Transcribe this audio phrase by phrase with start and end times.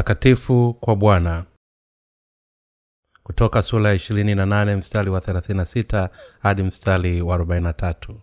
[0.00, 1.44] utakatifu kwa bwana.
[3.22, 6.10] Kutoka sura ya ishirini na nane mstari wa thelathini sita
[6.42, 8.20] hadi mstari wa arobaini tatu.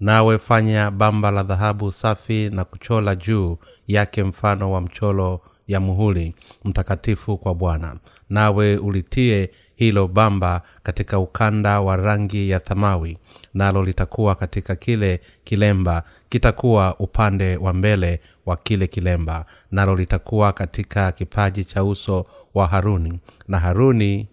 [0.00, 6.34] Nawe fanya bamba la dhahabu safi na kuchola juu yake mfano wa mcholo ya muhuri
[6.64, 7.98] mtakatifu kwa bwana.
[8.28, 13.18] Nawe ulitie hilo bamba katika ukanda wa rangi ya thamawi
[13.54, 21.12] nalo litakuwa katika kile kilemba kitakuwa upande wa mbele wa kile kilemba nalo litakuwa katika
[21.12, 24.28] kipaji cha uso wa haruni na haruni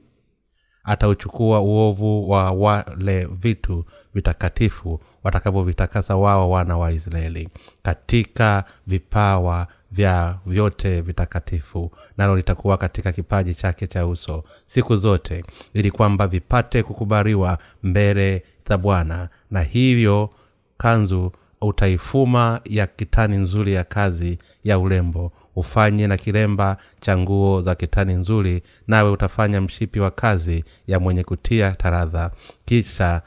[0.88, 7.50] atauchukua uovu wa wale vitu vitakatifu watakavyovitakasa wao wana wa israeli
[7.84, 11.92] katika vipawa vya vyote vitakatifu.
[12.18, 18.78] Nalo litakuwa katika kipaji chake cha uso siku zote ili kwamba vipate kukubaliwa mbele za
[18.78, 19.30] bwana.
[19.52, 20.30] Na hivyo
[20.78, 21.32] kanzu
[21.62, 28.14] utaifuma ya kitani nzuri ya kazi ya urembo ufanye na kilemba cha nguo za kitani
[28.14, 32.32] nzuri nawe utafanya mshipi wa kazi ya mwenye kutia taradha.
[32.66, 33.22] Kisha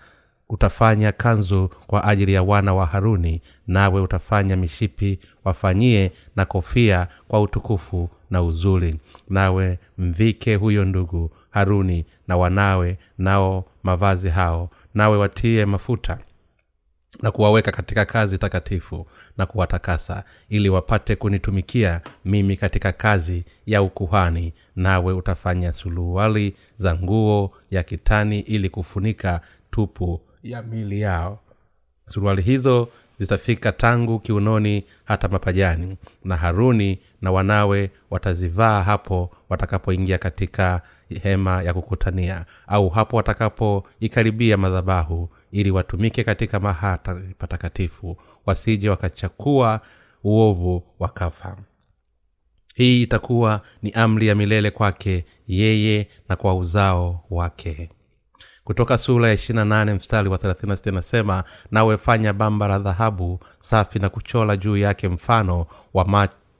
[0.48, 7.40] utafanya kanzu kwa ajili ya wana wa haruni nawe utafanya mishipi wafanyie na kofia kwa
[7.40, 8.96] utukufu na uzuri.
[9.28, 16.18] Nawe mvike huyo ndugu haruni na wanawe nao mavazi hao nawe watie mafuta
[17.22, 19.06] na kuwaweka katika kazi takatifu
[19.38, 24.52] na kuwatakasa ili wapate kunitumikia mimi katika kazi ya ukuhani.
[24.76, 31.38] Nawe utafanya suluwali za nguo ya kitani ili kufunika tupu ya mili yao.
[32.06, 32.88] Suruali hizo
[33.20, 40.82] zitafika tangu kiunoni hata mapajani na haruni na wanawe watazivaa hapo watakapoingia katika
[41.22, 48.16] hema ya kukutania au hapo watakapoikaribia madhabahu ili watumike katika mahali patakatifu
[48.46, 49.80] wasije wakachakua
[50.24, 51.56] uovu wakafa.
[52.74, 57.90] Hii itakuwa ni amri ya milele kwake yeye na kwa uzao wake
[58.64, 63.40] kutoka sura ya ishirina nane mstari wa thelathini sita inasema nawe fanya bamba la dhahabu
[63.58, 66.04] safi na kuchola juu yake mfano wa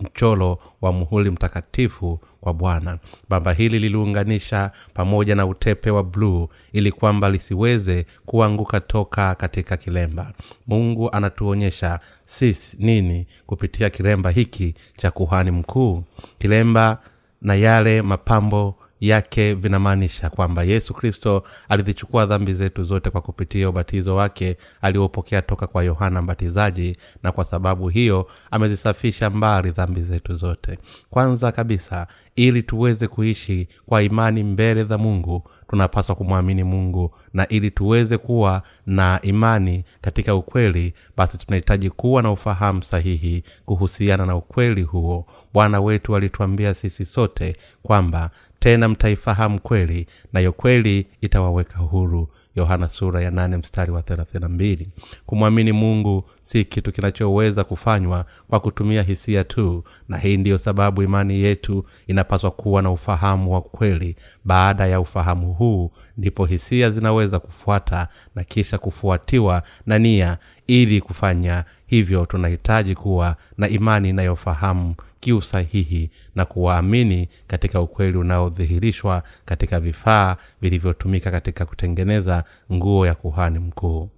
[0.01, 2.99] mcholo wa muhuli mtakatifu kwa bwana.
[3.29, 10.33] Bamba hili liliunganisha pamoja na utepe wa bluu ili kwamba lisiweze kuanguka toka katika kilemba.
[10.67, 16.05] Mungu anatuonyesha sisi nini kupitia kilemba hiki cha kuhani mkuu.
[16.39, 16.99] Kilemba
[17.43, 24.17] na yale mapambo yake vinamaanisha kwamba yesu kristo alizichukua dhambi zetu zote kwa kupitia ubatizo
[24.17, 30.79] wake aliopokea toka kwa yohana mbatizaji na kwa sababu hiyo amezisafisha mbali dhambi zetu zote.
[31.11, 32.07] Kwanza kabisa
[32.37, 37.15] ili tuweze kuishi kwa imani mbele za mungu tunapaswa kumwamini mungu.
[37.35, 44.27] Na ili tuweze kuwa na imani katika ukweli basi tunahitaji kuwa na ufahamu sahihi kuhusiana
[44.27, 45.27] na ukweli huo.
[45.55, 52.29] Bwana wetu alituambia sisi sote kwamba tena mtaifahamu kweli nayo kweli itawaweka huru.
[52.57, 54.89] Yohana sura ya nane mstari wa thelathini mbili.
[55.27, 61.35] Kumwamini mungu si kitu kinachoweza kufanywa kwa kutumia hisia tu na hii ndiyo sababu imani
[61.41, 64.17] yetu inapaswa kuwa na ufahamu wa kweli.
[64.45, 70.39] Baada ya ufahamu huu ndipo hisia zinaweza kufuata na kisha kufuatiwa na nia.
[70.67, 79.81] Ili kufanya hivyo tunahitaji kuwa na imani inayofahamu kiusahihi na kuwaamini katika ukweli unaodhihirishwa katika
[79.81, 84.11] vifaa vilivyotumika katika kutengeneza nguo ya kuhani mkuu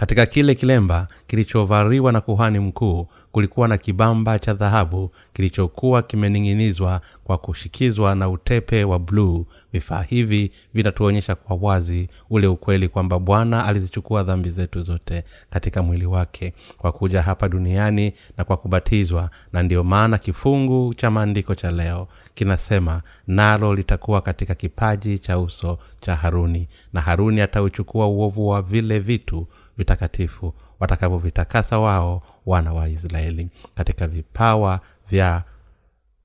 [0.00, 7.38] katika kile kilemba kilichovariwa na kuhani mkuu kulikuwa na kibamba cha dhahabu kilichokuwa kimening'inizwa kwa
[7.38, 9.46] kushikizwa na utepe wa bluu.
[9.72, 16.06] Vifaa hivi vinatuonyesha kwa wazi ule ukweli kwamba bwana alizichukua dhambi zetu zote katika mwili
[16.06, 21.70] wake kwa kuja hapa duniani na kwa kubatizwa na ndiyo maana kifungu cha maandiko cha
[21.70, 28.62] leo kinasema nalo litakuwa katika kipaji cha uso cha haruni na haruni atauchukua uovu wa
[28.62, 29.46] vile vitu
[29.84, 34.80] vitakatifu watakavyovitakasa wao wana wa israeli katika vipawa
[35.10, 35.42] vya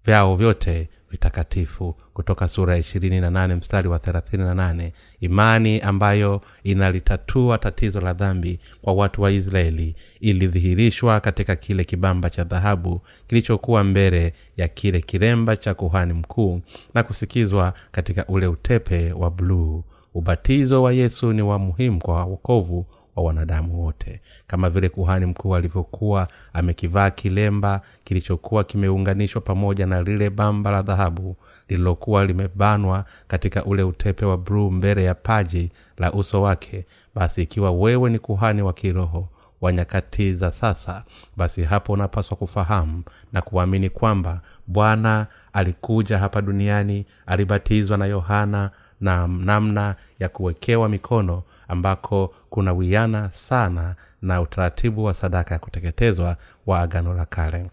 [0.05, 1.95] vyao vyote vitakatifu.
[2.13, 8.01] Kutoka sura ya ishirini na nane mstari wa thelathini na nane imani ambayo inalitatua tatizo
[8.01, 14.67] la dhambi kwa watu wa israeli ilidhihirishwa katika kile kibamba cha dhahabu kilichokuwa mbele ya
[14.67, 16.61] kile kiremba cha kuhani mkuu
[16.93, 19.83] na kusikizwa katika ule utepe wa bluu.
[20.13, 24.21] Ubatizo wa yesu ni wa muhimu kwa wokovu wa wanadamu wote.
[24.47, 31.35] Kama vile kuhani mkuu alivyokuwa amekivaa kilemba kilichokuwa kimeunganishwa pamoja na lile bamba la dhahabu
[31.69, 36.85] lililokuwa limebanwa katika ule utepe wa bruu mbele ya paji la uso wake.
[37.15, 39.29] Basi ikiwa wewe ni kuhani wa kiroho
[39.61, 41.03] wa nyakati za sasa
[41.37, 43.03] basi hapo unapaswa kufahamu
[43.33, 48.71] na kuamini kwamba bwana alikuja hapa duniani alibatizwa na yohana
[49.01, 56.37] na namna ya kuwekewa mikono ambako kuna wiana sana na utaratibu wa sadaka ya kuteketezwa
[56.65, 57.69] wa agano la kale.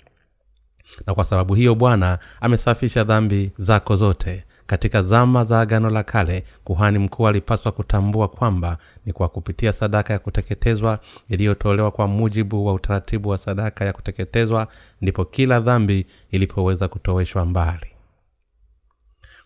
[1.07, 6.45] Na kwa sababu hiyo bwana amesafisha dhambi zako zote katika zama za agano la kale
[6.65, 10.99] kuhani mkuu alipaswa kutambua kwamba ni kwa kupitia sadaka ya kuteketezwa
[11.29, 14.69] iliyotolewa kwa mujibu wa utaratibu wa sadaka ya kuteketezwa
[15.01, 17.87] ndipo kila dhambi ilipoweza kutoweshwa mbali.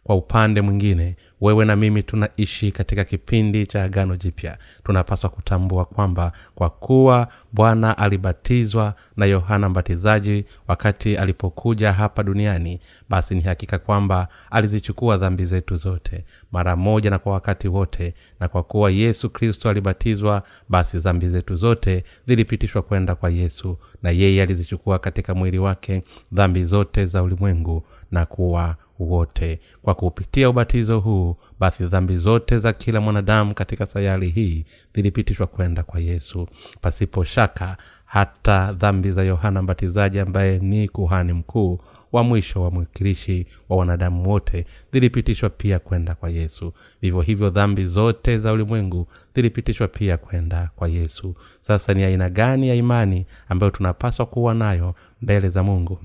[0.05, 4.59] Kwa upande mwingine wewe na mimi tunaishi katika kipindi cha agano jipya.
[4.85, 13.35] Tunapaswa kutambua kwamba kwa kuwa bwana alibatizwa na yohana mbatizaji wakati alipokuja hapa duniani basi
[13.35, 18.15] ni hakika kwamba alizichukua dhambi zetu zote mara moja na kwa wakati wote.
[18.41, 24.11] Na kwa kuwa yesu kristo alibatizwa basi dhambi zetu zote zilipitishwa kwenda kwa yesu na
[24.11, 29.61] yeye alizichukua katika mwili wake dhambi zote za ulimwengu na kuwa wote.
[29.83, 34.65] Kwa kupitia ubatizo huu basi dhambi zote za kila mwanadamu katika sayari hii
[34.95, 36.47] zilipitishwa kwenda kwa yesu.
[36.81, 41.79] Pasipo shaka hata dhambi za yohana mbatizaji ambaye ni kuhani mkuu
[42.13, 46.73] wa mwisho wa mwakilishi wa wanadamu wote zilipitishwa pia kwenda kwa yesu.
[47.03, 51.35] Vivyo hivyo dhambi zote za ulimwengu zilipitishwa pia kwenda kwa yesu.
[51.63, 55.99] Sasa ni aina gani ya imani ambayo tunapaswa kuwa nayo mbele za mungu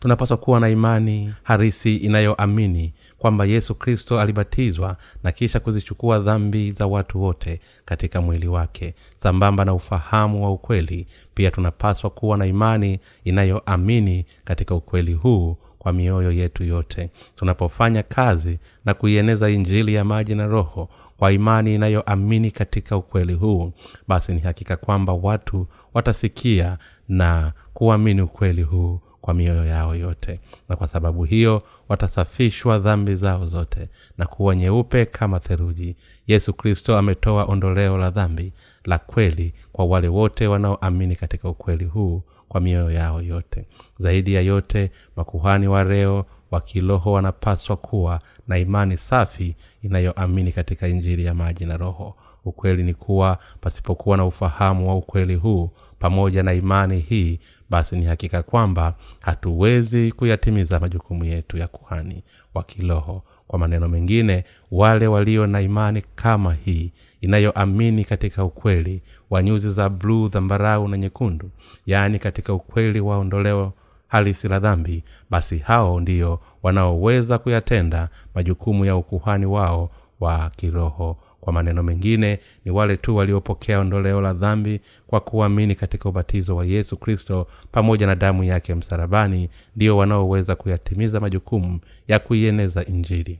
[0.00, 6.86] tunapaswa kuwa na imani harisi inayoamini kwamba yesu kristo alibatizwa na kisha kuzichukua dhambi za
[6.86, 8.94] watu wote katika mwili wake.
[9.16, 15.92] Sambamba na ufahamu wa ukweli pia tunapaswa kuwa na imani inayoamini katika ukweli huu kwa
[15.92, 17.10] mioyo yetu yote.
[17.36, 23.72] Tunapofanya kazi na kuieneza injili ya maji na roho kwa imani inayoamini katika ukweli huu
[24.08, 26.78] basi ni hakika kwamba watu watasikia
[27.08, 30.40] na kuamini ukweli huu kwa mioyo yao yote.
[30.68, 33.88] Na kwa sababu hiyo watasafishwa dhambi zao zote
[34.18, 35.96] na kuwa nyeupe kama theruji
[36.26, 38.52] yesu kristo ametoa ondoleo la dhambi
[38.84, 43.64] la kweli kwa wale wote wanaoamini katika ukweli huu kwa mioyo yao yote.
[43.98, 50.88] Zaidi ya yote makuhani wa leo wa kiroho wanapaswa kuwa na imani safi inayoamini katika
[50.88, 52.16] injili ya maji na roho.
[52.44, 57.40] Ukweli ni kuwa pasipokuwa na ufahamu wa ukweli huu pamoja na imani hii
[57.70, 62.22] basi ni hakika kwamba hatuwezi kuyatimiza majukumu yetu ya kuhani
[62.54, 63.22] wa kiroho.
[63.46, 69.88] Kwa maneno mengine wale walio na imani kama hii inayoamini katika ukweli wa nyuzi za
[69.88, 71.50] bluu dhambarau na nyekundu
[71.86, 73.72] yaani katika ukweli wa ondoleo
[74.08, 79.90] halisi la dhambi basi hao ndio wanaoweza kuyatenda majukumu ya ukuhani wao
[80.20, 81.16] wa kiroho
[81.48, 86.66] kwa maneno mengine ni wale tu waliopokea ondoleo la dhambi kwa kuamini katika ubatizo wa
[86.66, 93.38] yesu kristo pamoja na damu yake msarabani ndio wanaoweza kuyatimiza majukumu ya kuieneza injili.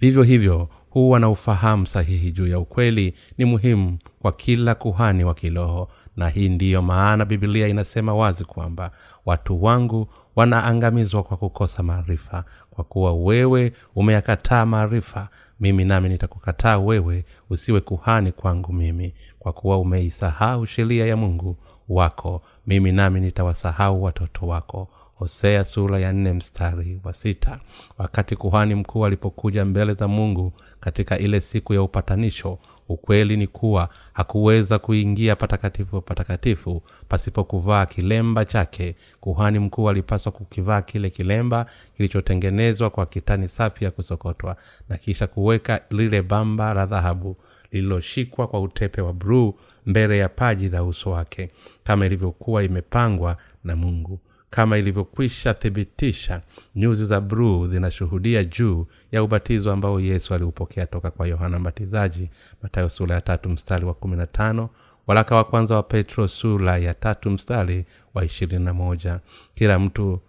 [0.00, 5.34] Vivyo hivyo huwa na ufahamu sahihi juu ya ukweli ni muhimu kwa kila kuhani wa
[5.34, 5.88] kiroho.
[6.16, 8.90] Na hii ndiyo maana bibilia inasema wazi kwamba
[9.26, 12.44] watu wangu wanaangamizwa kwa kukosa maarifa.
[12.70, 15.28] Kwa kuwa wewe umeyakataa maarifa
[15.60, 19.14] mimi nami nitakukataa wewe usiwe kuhani kwangu mimi.
[19.38, 21.56] Kwa kuwa umeisahau sheria ya mungu
[21.88, 24.88] wako mimi nami nitawasahau watoto wako.
[25.14, 27.60] Hosea sura ya nne mstari wa sita.
[27.98, 32.58] Wakati kuhani mkuu alipokuja mbele za mungu katika ile siku ya upatanisho
[32.94, 38.96] ukweli ni kuwa hakuweza kuingia patakatifu patakatifu pasipo kuvaa kilemba chake.
[39.20, 41.66] Kuhani mkuu alipaswa kukivaa kile kilemba
[41.96, 44.56] kilichotengenezwa kwa kitani safi ya kusokotwa
[44.88, 47.36] na kisha kuweka lile bamba la dhahabu
[47.72, 49.54] lililoshikwa kwa utepe wa bruu
[49.86, 51.50] mbele ya paji la uso wake
[51.84, 54.20] kama ilivyokuwa imepangwa na mungu
[54.50, 56.42] kama ilivyokwisha thibitisha
[56.76, 62.30] nyuzi za bruu zinashuhudia juu ya ubatizo ambao yesu aliupokea toka kwa yohana mbatizaji
[62.62, 64.68] matayo sura ya tatu mstari wa kumi na tano
[65.06, 69.20] waraka wa kwanza wa petro sura ya tatu mstari wa ishirini na moja.
[69.54, 70.20] Kila mtu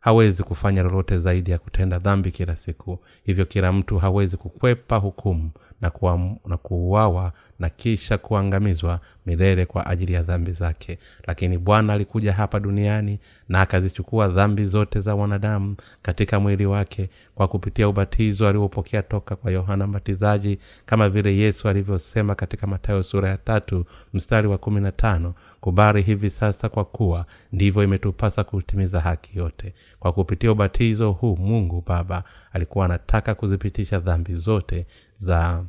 [0.00, 2.98] hawezi kufanya lolote zaidi ya kutenda dhambi kila siku.
[3.24, 10.22] Hivyo kila mtu hawezi kukwepa hukumu na, kuuawa na kisha kuangamizwa milele kwa ajili ya
[10.22, 10.98] dhambi zake.
[11.26, 13.18] Lakini bwana alikuja hapa duniani
[13.48, 19.50] na akazichukua dhambi zote za wanadamu katika mwili wake kwa kupitia ubatizo aliopokea toka kwa
[19.50, 23.84] yohana mbatizaji kama vile yesu alivyosema katika matayo sura ya tatu
[24.14, 29.74] mstari wa kumi na tano kubari hivi sasa kwa kuwa ndivyo imetupasa kutimiza haki yote.
[29.98, 34.86] Kwa kupitia ubatizo huu mungu baba alikuwa anataka kuzipitisha dhambi zote
[35.18, 35.64] za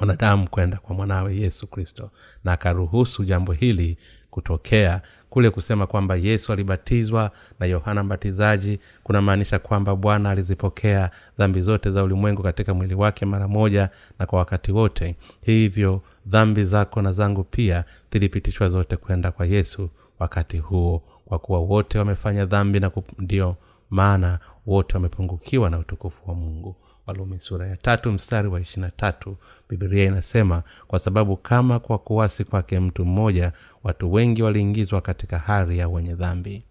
[0.00, 2.10] wanadamu kwenda kwa mwanawe yesu kristo
[2.44, 3.96] na akaruhusu jambo hili
[4.30, 5.02] kutokea.
[5.30, 7.30] Kule kusema kwamba yesu alibatizwa
[7.60, 13.48] na yohana mbatizaji kunamaanisha kwamba bwana alizipokea dhambi zote za ulimwengu katika mwili wake mara
[13.48, 15.16] moja na kwa wakati wote.
[15.42, 21.02] Hivyo dhambi zako na zangu pia zilipitishwa zote kwenda kwa yesu wakati huo.
[21.24, 23.56] Kwa kuwa wote wamefanya dhambi na ndio
[23.90, 26.76] maana wote wamepungukiwa na utukufu wa mungu.
[27.06, 29.36] Walumi sura ya tatu mstari wa ishirina tatu
[29.68, 35.78] bibilia inasema kwa sababu kama kwa kuwasi kwake mtu mmoja watu wengi waliingizwa katika hali
[35.78, 36.64] ya wenye dhambi.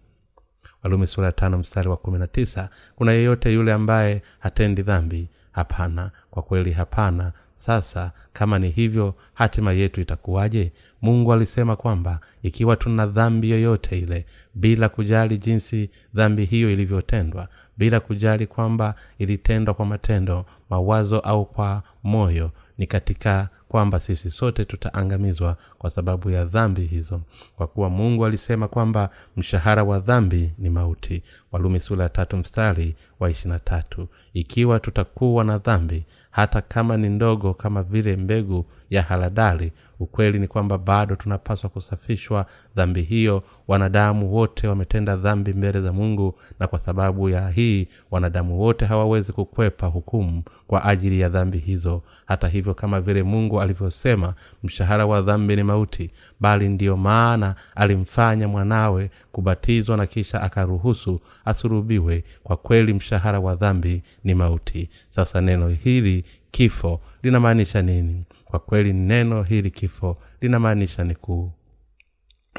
[0.82, 5.28] Walumi sura ya tano mstari wa kumi na tisa kuna yeyote yule ambaye hatendi dhambi?
[5.52, 10.72] Hapana kwa kweli hapana sasa kama ni hivyo hatima yetu itakuwaje?
[11.02, 18.00] Mungu alisema kwamba ikiwa tuna dhambi yoyote ile bila kujali jinsi dhambi hiyo ilivyotendwa bila
[18.00, 25.56] kujali kwamba ilitendwa kwa matendo mawazo au kwa moyo ni katika kwamba sisi sote tutaangamizwa
[25.78, 27.20] kwa sababu ya dhambi hizo.
[27.56, 31.22] Kwa kuwa mungu alisema kwamba mshahara wa dhambi ni mauti.
[31.52, 34.08] Walumi sula tatu mstari wa ishirina tatu.
[34.34, 40.48] Ikiwa tutakuwa na dhambi hata kama ni ndogo kama vile mbegu ya haladali ukweli ni
[40.48, 42.46] kwamba bado tunapaswa kusafishwa
[42.76, 43.42] dhambi hiyo.
[43.68, 49.32] Wanadamu wote wametenda dhambi mbele za mungu na kwa sababu ya hii wanadamu wote hawawezi
[49.32, 52.02] kukwepa hukumu kwa ajili ya dhambi hizo.
[52.26, 56.10] Hata hivyo kama vile mungu alivyosema mshahara wa dhambi ni mauti
[56.40, 64.02] bali ndiyo maana alimfanya mwanawe kubatizwa na kisha akaruhusu asurubiwe kwa kweli mshahara wa dhambi
[64.24, 64.88] ni mauti.
[65.10, 68.24] Sasa neno hili kifo linamaanisha nini?
[68.44, 71.52] Kwa kweli neno hili kifo linamaanisha ni kuu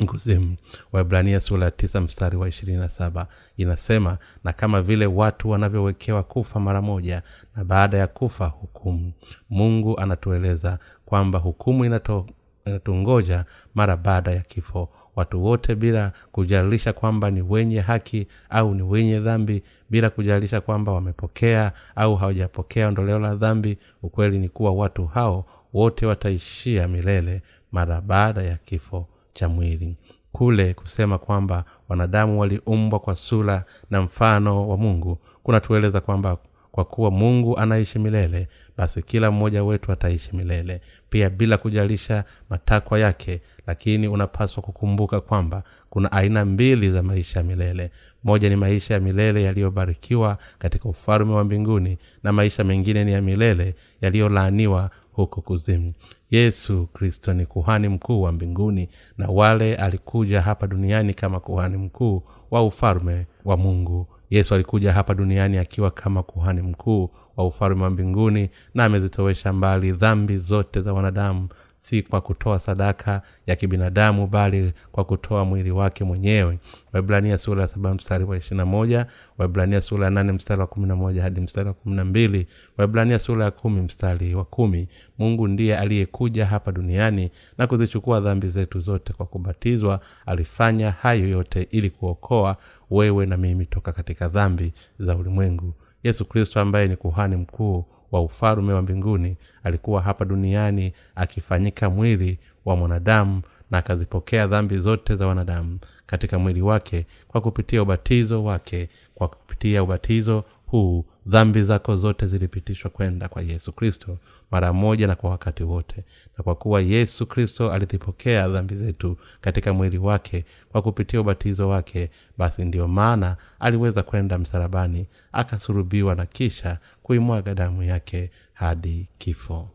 [0.06, 0.56] kuzimu.
[0.92, 3.28] Waibrania sura ya tisa mstari wa ishirini na saba
[3.58, 7.22] inasema na kama vile watu wanavyowekewa kufa mara moja
[7.56, 9.12] na baada ya kufa hukumu.
[9.50, 12.26] Mungu anatueleza kwamba hukumu inato
[12.66, 14.90] inatungoja mara baada ya kifo.
[15.16, 20.92] Watu wote bila kujalisha kwamba ni wenye haki au ni wenye dhambi bila kujalisha kwamba
[20.92, 27.42] wamepokea au hawajapokea ondoleo la dhambi ukweli ni kuwa watu hao wote wataishia milele
[27.72, 29.98] mara baada ya kifo cha mwili.
[30.32, 36.38] Kule kusema kwamba wanadamu waliumbwa kwa sura na mfano wa mungu kunatueleza kwamba
[36.72, 38.48] kwa kuwa mungu anaishi milele
[38.78, 40.82] basi kila mmoja wetu ataishi milele.
[41.10, 47.46] Pia bila kujalisha matakwa yake lakini unapaswa kukumbuka kwamba kuna aina mbili za maisha ya
[47.46, 47.92] milele.
[48.24, 53.22] Moja ni maisha ya milele yaliyobarikiwa katika ufalme wa mbinguni na maisha mengine ni ya
[53.22, 55.94] milele yaliyolaaniwa huko kuzimu.
[56.32, 62.24] Yesu kristo ni kuhani mkuu wa mbinguni na wale alikuja hapa duniani kama kuhani mkuu
[62.52, 67.90] wa ufalme wa mungu yesu alikuja hapa duniani akiwa kama kuhani mkuu wa ufalme wa
[67.90, 71.48] mbinguni na amezitowesha mbali dhambi zote za wanadamu
[71.82, 76.60] si kwa kutoa sadaka ya kibinadamu bali kwa kutoa mwili wake mwenyewe.
[76.94, 79.06] Waibrania sura ya saba mstari wa ishirina moja
[79.38, 82.48] waibrania sura ya nane mstari wa kumi na moja hadi mstari wa kumi na mbili
[82.78, 84.88] waibrania sura ya kumi mstari wa kumi.
[85.18, 90.00] Mungu ndiye aliyekuja hapa duniani na kuzichukua dhambi zetu zote kwa kubatizwa.
[90.26, 92.58] Alifanya hayo yote ili kuokoa
[92.92, 95.74] wewe na mimi toka katika dhambi za ulimwengu.
[96.04, 102.40] Yesu kristo ambaye ni kuhani mkuu wa ufalume wa mbinguni alikuwa hapa duniani akifanyika mwili
[102.66, 103.42] wa mwanadamu
[103.72, 109.84] na akazipokea dhambi zote za wanadamu katika mwili wake kwa kupitia ubatizo wake kwa kupitia
[109.84, 114.18] ubatizo huu dhambi zako zote zilipitishwa kwenda kwa yesu kristo
[114.52, 116.04] mara moja na kwa wakati wote.
[116.38, 122.10] Na kwa kuwa yesu kristo alizipokea dhambi zetu katika mwili wake kwa kupitia ubatizo wake
[122.38, 129.70] basi ndiyo maana aliweza kwenda msalabani akasurubiwa na kisha kuimwaga damu yake hadi kifo.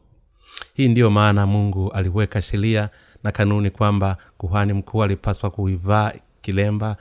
[0.75, 2.91] Hii ndiyo maana mungu aliweka sheria
[3.25, 6.97] na kanuni kwamba kuhani mkuu alipaswa kuivaa kilemba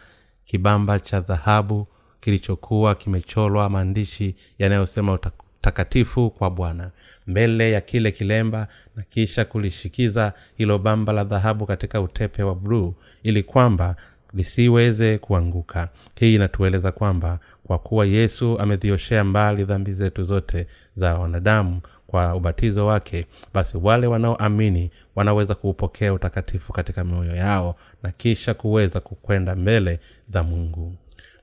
[0.45, 1.87] kibamba cha dhahabu
[2.25, 6.91] kilichokuwa kimecholwa maandishi yanayosema utakatifu kwa bwana.
[7.27, 12.93] Mbele ya kile kilemba na kisha kulishikiza hilo bamba la dhahabu katika utepe wa bluu
[13.23, 13.95] ili kwamba
[14.33, 15.89] lisiweze kuanguka.
[16.15, 20.67] Hii inatueleza kwamba kwa kuwa yesu amezioshea mbali dhambi zetu zote
[20.97, 28.11] za wanadamu kwa ubatizo wake basi wale wanaoamini wanaweza kuupokea utakatifu katika mioyo yao na
[28.11, 30.95] kisha kuweza kukwenda mbele za mungu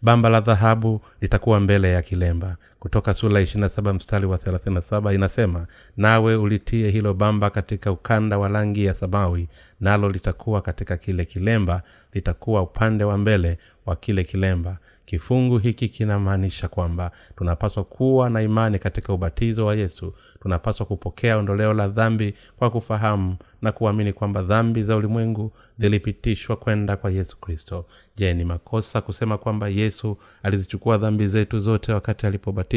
[0.03, 5.67] bamba la dhahabu litakuwa mbele ya kilemba kutoka ishirina saba mstari wa thelathini saba inasema
[5.97, 9.49] nawe ulitie hilo bamba katika ukanda wa rangi ya samawi
[9.81, 14.79] nalo litakuwa katika kile kilemba litakuwa upande wa mbele wa kile kilemba.
[15.07, 20.15] Kifungu hiki kinamaanisha kwamba tunapaswa kuwa na imani katika ubatizo wa yesu.
[20.43, 26.97] Tunapaswa kupokea ondoleo la dhambi kwa kufahamu na kuamini kwamba dhambi za ulimwengu zilipitishwa kwenda
[26.97, 27.87] kwa yesu kristo.
[28.17, 32.72] Je ni makosa kusema kwamba yesu alizichukua dhambi zetu zote wakati alipobatizwa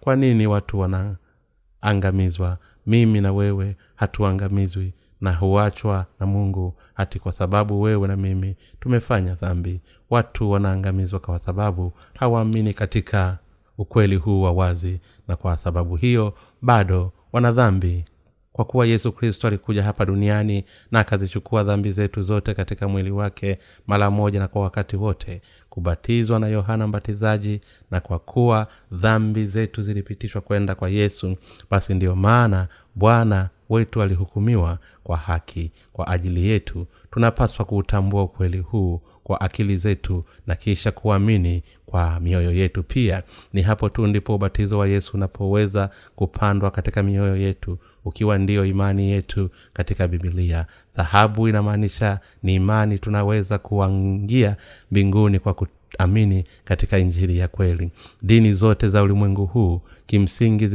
[0.00, 2.58] kwa nini watu wanaangamizwa?
[2.86, 9.34] Mimi na wewe hatuangamizwi na huachwa na mungu hati kwa sababu wewe na mimi tumefanya
[9.34, 9.80] dhambi.
[10.10, 13.38] Watu wanaangamizwa kwa sababu hawaamini katika
[13.78, 18.04] ukweli huu wa wazi na kwa sababu hiyo bado wana dhambi.
[18.52, 23.58] Kwa kuwa yesu kristo alikuja hapa duniani na akazichukua dhambi zetu zote katika mwili wake
[23.86, 25.42] mara moja na kwa wakati wote
[25.74, 31.36] kubatizwa na yohana mbatizaji na kwa kuwa dhambi zetu zilipitishwa kwenda kwa yesu
[31.70, 35.72] basi ndiyo maana bwana wetu alihukumiwa kwa haki.
[35.92, 41.62] Kwa ajili yetu tunapaswa kuutambua ukweli huu kwa akili zetu na kisha kuamini
[41.94, 42.82] kwa mioyo yetu.
[42.82, 43.22] Pia
[43.52, 49.10] ni hapo tu ndipo ubatizo wa yesu unapoweza kupandwa katika mioyo yetu ukiwa ndiyo imani
[49.10, 54.56] yetu katika bibilia dhahabu inamaanisha ni imani tunaweza kuangia
[54.90, 57.90] mbinguni kwa kuamini katika injili ya kweli.
[58.22, 60.68] Dini zote za ulimwengu huu kimsingi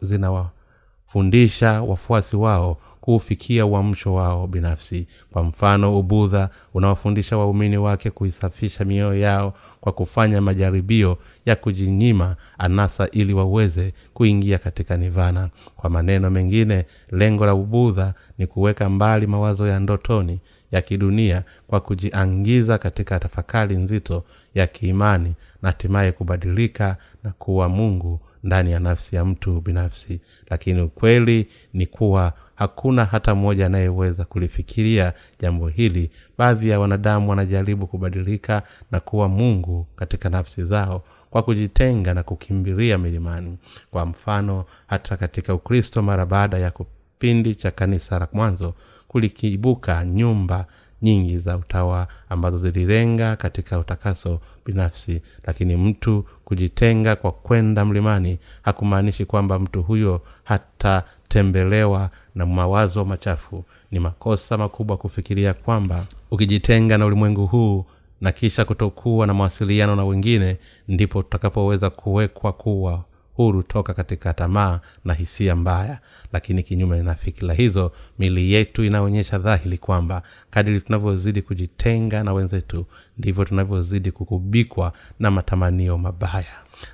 [0.00, 5.06] zinawafundisha zina wa, wafuasi wao kuufikia uamsho wao binafsi.
[5.32, 13.08] Kwa mfano ubudha unawafundisha waumini wake kuisafisha mioyo yao kwa kufanya majaribio ya kujinyima anasa
[13.10, 15.50] ili waweze kuingia katika nivana.
[15.76, 20.40] Kwa maneno mengine lengo la ubudha ni kuweka mbali mawazo ya ndotoni
[20.72, 28.20] ya kidunia kwa kujiangiza katika tafakari nzito ya kiimani na hatimaye kubadilika na kuwa mungu
[28.44, 30.20] ndani ya nafsi ya mtu binafsi.
[30.50, 36.10] Lakini ukweli ni kuwa hakuna hata mmoja anayeweza kulifikiria jambo hili.
[36.38, 42.98] Baadhi ya wanadamu wanajaribu kubadilika na kuwa mungu katika nafsi zao kwa kujitenga na kukimbilia
[42.98, 43.58] milimani.
[43.90, 48.74] Kwa mfano hata katika ukristo mara baada ya kipindi cha kanisa la mwanzo
[49.08, 50.66] kulikiibuka nyumba
[51.02, 55.22] nyingi za utawa ambazo zililenga katika utakaso binafsi.
[55.46, 63.64] Lakini mtu kujitenga kwa kwenda mlimani hakumaanishi kwamba mtu huyo hatatembelewa na mawazo machafu.
[63.90, 67.84] Ni makosa makubwa kufikiria kwamba ukijitenga na ulimwengu huu
[68.20, 70.56] na kisha kutokuwa na mawasiliano na wengine
[70.88, 73.04] ndipo tutakapoweza kuwekwa kuwa
[73.34, 75.98] huru toka katika tamaa na hisia mbaya.
[76.32, 82.86] Lakini kinyume na fikira hizo mili yetu inaonyesha dhahiri kwamba kadiri tunavyozidi kujitenga na wenzetu
[83.18, 86.46] ndivyo tunavyozidi kukubikwa na matamanio mabaya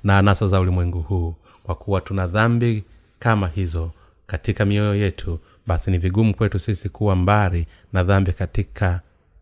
[0.05, 1.35] na anasa za ulimwengu huu.
[1.63, 2.85] Kwa kuwa tuna dhambi
[3.19, 3.91] kama hizo
[4.27, 9.01] katika mioyo yetu basi ni vigumu kwetu sisi kuwa mbari na dhambi katika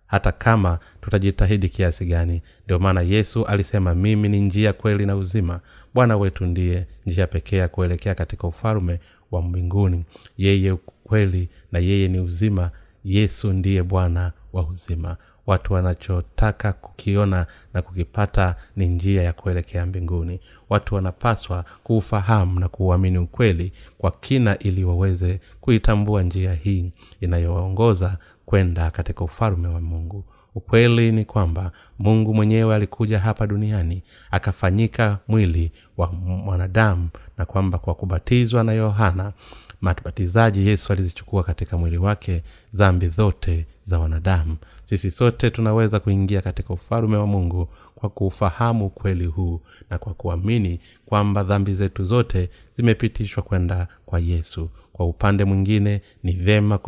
[0.09, 2.42] hata kama tutajitahidi kiasi gani.
[2.64, 5.61] Ndio maana yesu alisema mimi ni njia kweli na uzima.
[5.94, 10.05] Bwana wetu ndiye njia pekee ya kuelekea katika ufalume wa mbinguni.
[10.38, 12.71] Yeye kweli na yeye ni uzima.
[13.05, 15.16] Yesu ndiye bwana wa uzima.
[15.47, 20.40] Watu wanachotaka kukiona na kukipata ni njia ya kuelekea mbinguni.
[20.68, 28.18] Watu wanapaswa kuufahamu na kuuamini ukweli kwa kina ili waweze kuitambua njia hii inayowaongoza
[28.49, 30.25] kwenda katika ufalume wa mungu.
[30.55, 37.09] Ukweli ni kwamba mungu mwenyewe alikuja hapa duniani akafanyika mwili wa mwanadamu
[37.39, 39.33] na kwamba kwa kubatizwa na yohana
[39.81, 44.57] mabatizaji yesu alizichukua katika mwili wake zambi zote za wanadamu.
[44.85, 50.81] Sisi sote tunaweza kuingia katika ufalume wa mungu kwa kuufahamu ukweli huu na kwa kuamini
[51.07, 54.71] kwamba dhambi zetu zote zimepitishwa kwenda kwa yesu.
[54.93, 56.79] Kwa upande mwingine ni vema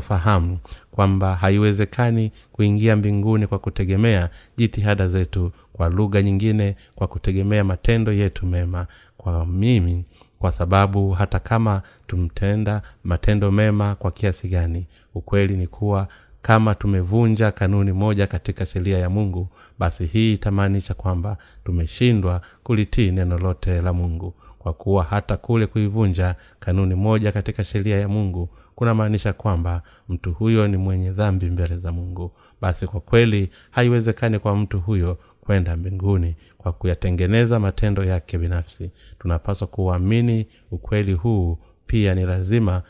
[0.00, 0.58] tukafahamu
[0.90, 8.46] kwamba haiwezekani kuingia mbinguni kwa kutegemea jitihada zetu kwa lugha nyingine kwa kutegemea matendo yetu
[8.46, 8.86] mema.
[9.16, 10.04] Kwa mimi
[10.38, 16.08] kwa sababu hata kama tumtenda matendo mema kwa kiasi gani ukweli ni kuwa
[16.42, 23.38] kama tumevunja kanuni moja katika sheria ya mungu basi hii itamaanisha kwamba tumeshindwa kulitii neno
[23.38, 24.34] lote la mungu
[24.70, 30.68] kwa kuwa hata kule kuivunja kanuni moja katika sheria ya mungu kunamaanisha kwamba mtu huyo
[30.68, 32.32] ni mwenye dhambi mbele za mungu.
[32.60, 38.90] Basi kwa kweli haiwezekani kwa mtu huyo kwenda mbinguni kwa kuyatengeneza matendo yake binafsi.
[39.18, 42.82] Tunapaswa kuuamini ukweli huu pia ni lazima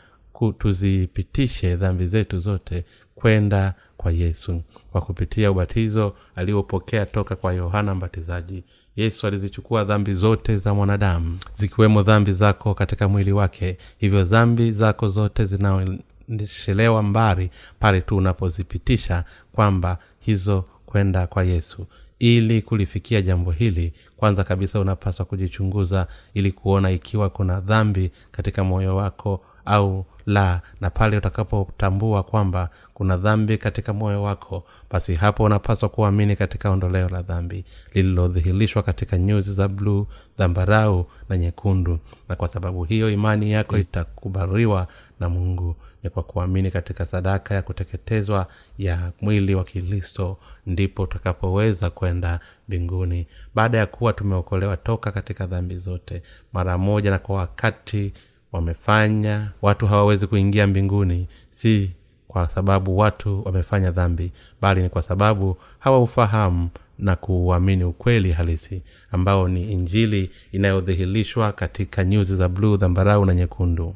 [0.57, 4.61] tuzipitishe dhambi zetu zote kwenda kwa yesu.
[4.91, 8.63] Kwa kupitia ubatizo aliopokea toka kwa yohana mbatizaji
[9.01, 13.77] yesu alizichukua dhambi zote za mwanadamu zikiwemo dhambi zako katika mwili wake.
[13.97, 21.85] Hivyo dhambi zako zote zinaendeshelewa mbari pale tu unapozipitisha kwamba hizo kwenda kwa yesu.
[22.19, 28.95] Ili kulifikia jambo hili kwanza kabisa unapaswa kujichunguza ili kuona ikiwa kuna dhambi katika moyo
[28.95, 35.89] wako au la na pale utakapotambua kwamba kuna dhambi katika moyo wako basi hapo unapaswa
[35.89, 41.99] kuamini katika ondoleo la dhambi lililodhihirishwa katika nyuzi za bluu dhambarau na nyekundu.
[42.29, 44.87] Na kwa sababu hiyo imani yako itakubaliwa
[45.19, 45.75] na mungu.
[46.03, 48.47] Ni kwa kuamini katika sadaka ya kuteketezwa
[48.77, 53.27] ya mwili wa kilisto ndipo utakapoweza kwenda mbinguni.
[53.55, 58.13] Baada ya kuwa tumeokolewa toka katika dhambi zote mara moja na kwa wakati
[58.51, 61.91] wamefanya watu hawawezi kuingia mbinguni si
[62.27, 69.47] kwa sababu watu wamefanya dhambi bali ni kwa sababu hawaufahamu na kuuamini ukweli halisi ambao
[69.47, 73.95] ni injili inayodhihirishwa katika nyuzi za bluu dhambarau na nyekundu.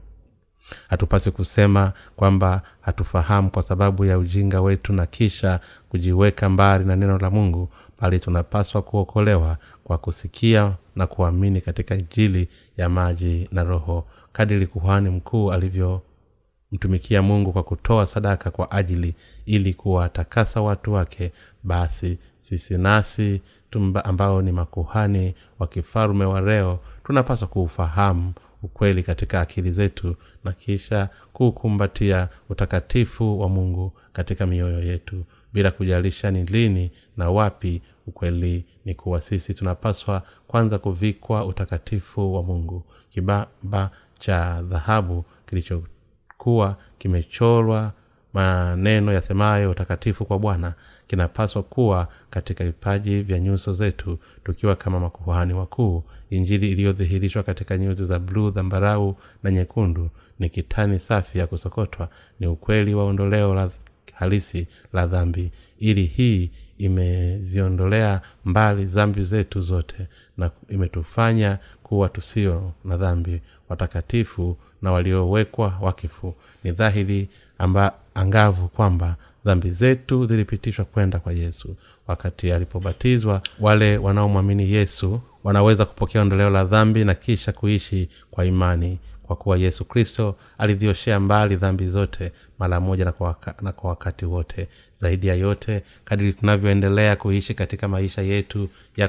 [0.89, 7.17] Hatupaswi kusema kwamba hatufahamu kwa sababu ya ujinga wetu na kisha kujiweka mbali na neno
[7.17, 7.69] la mungu
[8.01, 15.09] bali tunapaswa kuokolewa kwa kusikia na kuamini katika injili ya maji na roho kadiri kuhani
[15.09, 21.31] mkuu alivyomtumikia mungu kwa kutoa sadaka kwa ajili ili kuwatakasa watu wake
[21.63, 29.41] basi sisi nasi tumba ambao ni makuhani wa kifalume wa leo tunapaswa kuufahamu ukweli katika
[29.41, 36.91] akili zetu na kisha kuukumbatia utakatifu wa mungu katika mioyo yetu bila kujalisha ni lini
[37.17, 42.83] na wapi ukweli ni kuwa sisi tunapaswa kwanza kuvikwa utakatifu wa mungu.
[43.09, 47.93] Kibaba cha dhahabu kilichokuwa kimechorwa
[48.33, 50.73] maneno yasemayo utakatifu kwa bwana
[51.07, 56.03] kinapaswa kuwa katika vipaji vya nyuso zetu tukiwa kama makuhani wakuu.
[56.29, 62.47] Injili iliyodhihirishwa katika nyuzi za bluu dhambarau na nyekundu ni kitani safi ya kusokotwa ni
[62.47, 63.69] ukweli wa ondoleo la
[64.13, 65.51] halisi la dhambi.
[65.79, 74.91] Ili hii imeziondolea mbali dhambi zetu zote na imetufanya kuwa tusio na dhambi watakatifu na
[74.91, 76.35] waliowekwa wakifu.
[76.63, 81.75] Ni dhahiri amba angavu kwamba dhambi zetu zilipitishwa kwenda kwa yesu.
[82.07, 88.99] Wakati alipobatizwa wale wanaomwamini yesu wanaweza kupokea ondoleo la dhambi na kisha kuishi kwa imani.
[89.23, 94.25] Kwa kuwa yesu kristo alizioshea mbali dhambi zote mara moja na kwa, na kwa wakati
[94.25, 94.67] wote.
[94.95, 99.07] Zaidi ya yote kadiri tunavyoendelea kuishi katika maisha yetu ya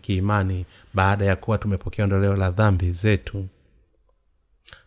[0.00, 3.46] kiimani baada ya kuwa tumepokea ondoleo la dhambi zetu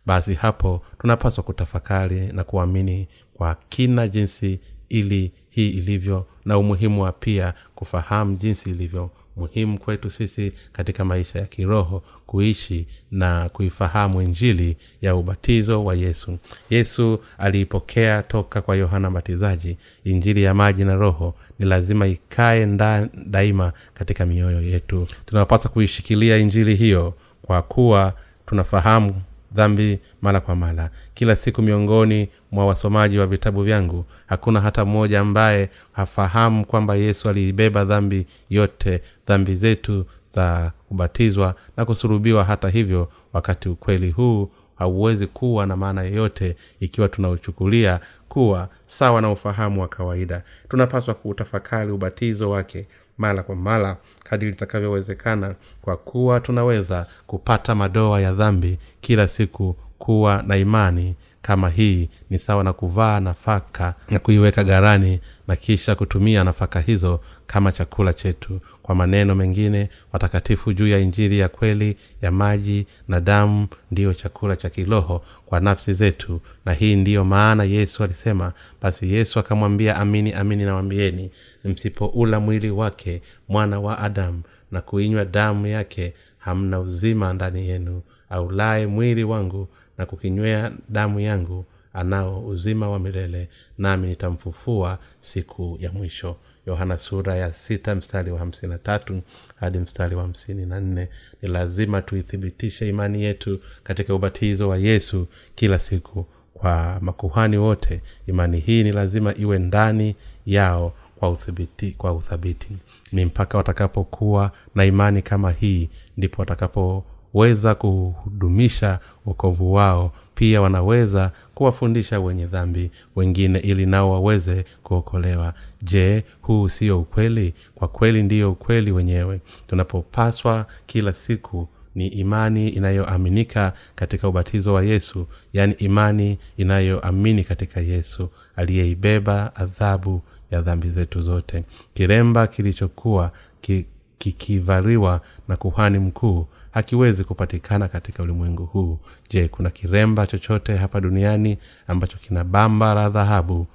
[0.05, 4.59] basi hapo tunapaswa kutafakari na kuamini kwa kina jinsi
[4.89, 11.39] ili hii ilivyo na umuhimu wa pia kufahamu jinsi ilivyo muhimu kwetu sisi katika maisha
[11.39, 16.37] ya kiroho kuishi na kuifahamu injili ya ubatizo wa yesu.
[16.69, 23.09] Yesu aliipokea toka kwa yohana mbatizaji injili ya maji na roho ni lazima ikae nda,
[23.25, 25.07] daima katika mioyo yetu.
[25.25, 28.13] Tunapaswa kuishikilia injili hiyo kwa kuwa
[28.45, 29.21] tunafahamu
[29.53, 30.89] dhambi mara kwa mara.
[31.13, 37.29] Kila siku miongoni mwa wasomaji wa vitabu vyangu hakuna hata mmoja ambaye hafahamu kwamba yesu
[37.29, 45.27] aliibeba dhambi yote dhambi zetu za kubatizwa na kusurubiwa hata hivyo wakati ukweli huu hauwezi
[45.27, 50.43] kuwa na maana yoyote ikiwa tunauchukulia kuwa sawa na ufahamu wa kawaida.
[50.69, 52.87] Tunapaswa kuutafakari ubatizo wake
[53.21, 60.43] mara kwa mara kadiri itakavyowezekana kwa kuwa tunaweza kupata madoa ya dhambi kila siku kuwa
[60.47, 66.43] na imani kama hii ni sawa na kuvaa nafaka na kuiweka gharani na kisha kutumia
[66.43, 72.31] nafaka hizo kama chakula chetu kwa maneno mengine watakatifu juu ya injili ya kweli ya
[72.31, 76.41] maji na damu ndiyo chakula cha kiroho kwa nafsi zetu.
[76.65, 81.31] Na hii ndiyo maana yesu alisema basi yesu akamwambia amini amini nawambieni
[81.65, 84.41] msipoula mwili wake mwana wa adamu
[84.71, 88.01] na kuinywa damu yake hamna uzima ndani yenu.
[88.29, 89.67] Aulaye mwili wangu
[89.97, 96.35] na kukinywea damu yangu anao uzima wa milele nami nitamfufua siku ya mwisho
[96.67, 99.21] yohana sura ya sita mstari wa hamsini na tatu
[99.55, 101.07] hadi mstari wa hamsini na nne.
[101.41, 108.01] Ni lazima tuithibitishe imani yetu katika ubatizo wa yesu kila siku kwa makuhani wote.
[108.27, 112.77] Imani hii ni lazima iwe ndani yao kwa uthibiti, kwa uthabiti.
[113.11, 122.19] Ni mpaka watakapokuwa na imani kama hii ndipo watakapoweza kuhudumisha uokovu wao pia wanaweza kuwafundisha
[122.19, 125.53] wenye dhambi wengine ili nao waweze kuokolewa.
[125.81, 127.53] Je huu sio ukweli?
[127.75, 129.41] Kwa kweli ndiyo ukweli wenyewe.
[129.67, 138.29] Tunapopaswa kila siku ni imani inayoaminika katika ubatizo wa yesu yaani imani inayoamini katika yesu
[138.55, 141.63] aliyeibeba adhabu ya dhambi zetu zote.
[141.93, 143.85] Kiremba kilichokuwa ki,
[144.17, 148.99] kikivaliwa na kuhani mkuu hakiwezi kupatikana katika ulimwengu huu.
[149.29, 151.57] Je kuna kiremba chochote hapa duniani
[151.87, 153.67] ambacho kina bamba la dhahabu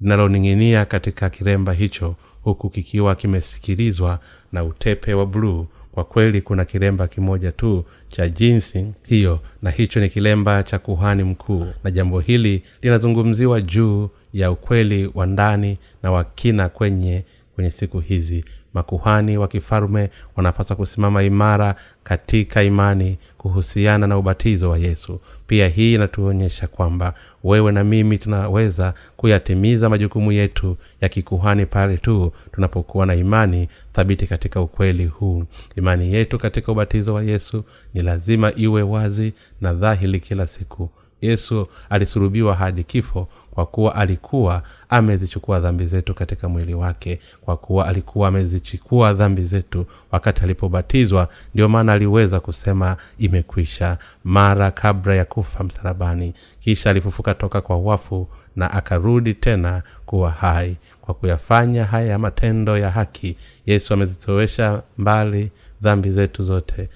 [0.00, 4.18] linaloning'inia katika kiremba hicho huku kikiwa kimesikilizwa
[4.52, 5.66] na utepe wa bluu?
[5.92, 11.22] Kwa kweli kuna kiremba kimoja tu cha jinsi hiyo na hicho ni kilemba cha kuhani
[11.22, 11.66] mkuu.
[11.84, 18.44] Na jambo hili linazungumziwa juu ya ukweli wa ndani na wakina kwenye kwenye siku hizi
[18.74, 25.20] makuhani wa kifalume wanapaswa kusimama imara katika imani kuhusiana na ubatizo wa yesu.
[25.46, 32.32] Pia hii inatuonyesha kwamba wewe na mimi tunaweza kuyatimiza majukumu yetu ya kikuhani pale tu
[32.52, 35.44] tunapokuwa na imani thabiti katika ukweli huu.
[35.76, 40.90] Imani yetu katika ubatizo wa yesu ni lazima iwe wazi na dhahili kila siku.
[41.20, 47.86] Yesu alisurubiwa hadi kifo kwa kuwa alikuwa amezichukua dhambi zetu katika mwili wake kwa kuwa
[47.88, 51.28] alikuwa amezichukua dhambi zetu wakati alipobatizwa.
[51.54, 56.34] Ndio maana aliweza kusema imekwisha mara kabla ya kufa msalabani.
[56.60, 60.76] Kisha alifufuka toka kwa wafu na akarudi tena kuwa hai.
[61.00, 63.36] Kwa kuyafanya haya matendo ya haki
[63.66, 65.50] yesu amezitowesha mbali
[65.82, 66.88] dhambi zetu zote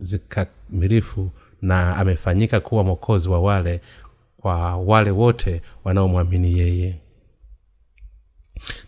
[0.00, 3.80] zikamirifu zika na amefanyika kuwa mwokozi wa wale
[4.42, 6.94] kwa wale wote wanaomwamini yeye.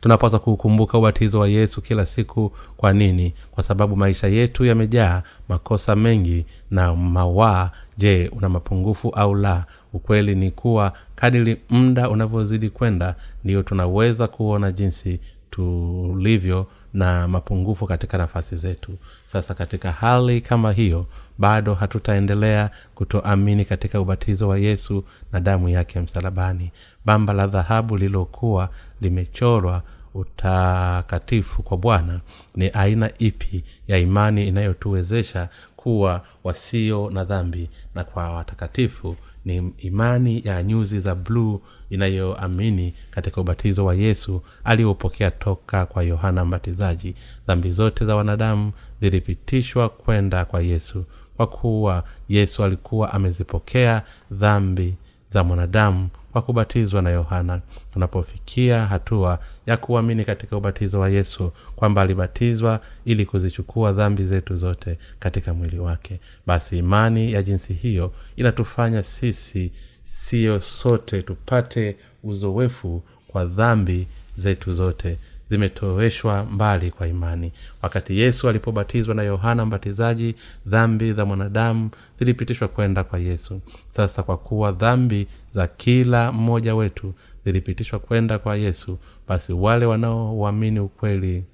[0.01, 2.53] Tunapaswa kuukumbuka ubatizo wa yesu kila siku.
[2.77, 3.35] Kwa nini?
[3.51, 7.71] Kwa sababu maisha yetu yamejaa makosa mengi na mawaa.
[7.99, 9.65] Je una mapungufu au la?
[9.93, 13.15] Ukweli ni kuwa kadiri muda unavyozidi kwenda
[13.45, 15.21] ndiyo tunaweza kuona jinsi
[15.55, 18.93] tulivyo na mapungufu katika nafasi zetu.
[19.27, 21.07] Sasa katika hali kama hiyo
[21.39, 26.73] bado hatutaendelea kutoamini katika ubatizo wa yesu na damu yake msalabani.
[27.05, 28.69] Bamba la dhahabu lililokuwa
[29.01, 29.83] limechorwa
[30.15, 32.21] utakatifu kwa bwana
[32.57, 40.43] ni aina ipi ya imani inayotuwezesha kuwa wasio na dhambi na kwa watakatifu ni imani
[40.45, 47.15] ya nyuzi za bluu inayoamini katika ubatizo wa yesu aliyopokea toka kwa yohana mbatizaji.
[47.47, 51.05] Dhambi zote za wanadamu zilipitishwa kwenda kwa yesu
[51.37, 54.97] kwa kuwa yesu alikuwa amezipokea dhambi
[55.31, 57.61] za mwanadamu kwa kubatizwa na yohana
[57.95, 64.99] tunapofikia hatua ya kuamini katika ubatizo wa yesu kwamba alibatizwa ili kuzichukua dhambi zetu zote
[65.19, 66.21] katika mwili wake.
[66.47, 69.73] Basi imani ya jinsi hiyo inatufanya sisi
[70.07, 75.19] siyo sote tupate uzoefu kwa dhambi zetu zote.
[75.51, 77.53] Zimetoweshwa mbali kwa imani.
[77.83, 80.35] Wakati yesu alipobatizwa na yohana mbatizaji
[80.67, 83.61] dhambi za mwanadamu zilipitishwa kwenda kwa yesu.
[83.91, 90.81] Sasa kwa kuwa dhambi za kila mmoja wetu zilipitishwa kwenda kwa yesu basi wale wanaouamini
[90.81, 91.45] ukweli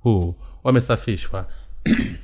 [0.00, 1.46] huu wamesafishwa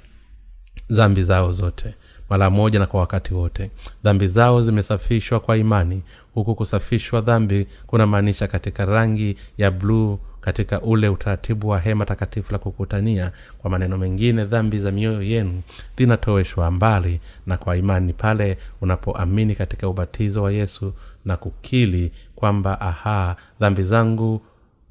[0.89, 1.95] zambi zao zote
[2.33, 3.71] mara moja na kwa wakati wote.
[4.05, 6.03] Dhambi zao zimesafishwa kwa imani.
[6.35, 12.59] Huku kusafishwa dhambi kunamaanisha katika rangi ya bluu katika ule utaratibu wa hema takatifu la
[12.59, 13.33] kukutania.
[13.59, 15.63] Kwa maneno mengine dhambi za mioyo yenu
[15.97, 20.93] zinatoweshwa mbali na kwa imani pale unapoamini katika ubatizo wa yesu
[21.25, 24.41] na kukili kwamba aha dhambi zangu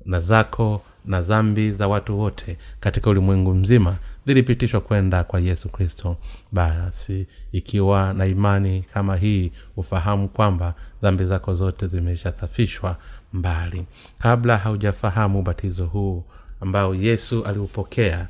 [0.05, 6.17] na zako na dhambi za watu wote katika ulimwengu mzima zilipitishwa kwenda kwa yesu kristo.
[6.51, 12.97] Basi ikiwa na imani kama hii ufahamu kwamba dhambi zako zote zimeshasafishwa
[13.33, 13.85] mbali.
[14.19, 16.23] Kabla haujafahamu ubatizo huu
[16.61, 18.27] ambao yesu aliupokea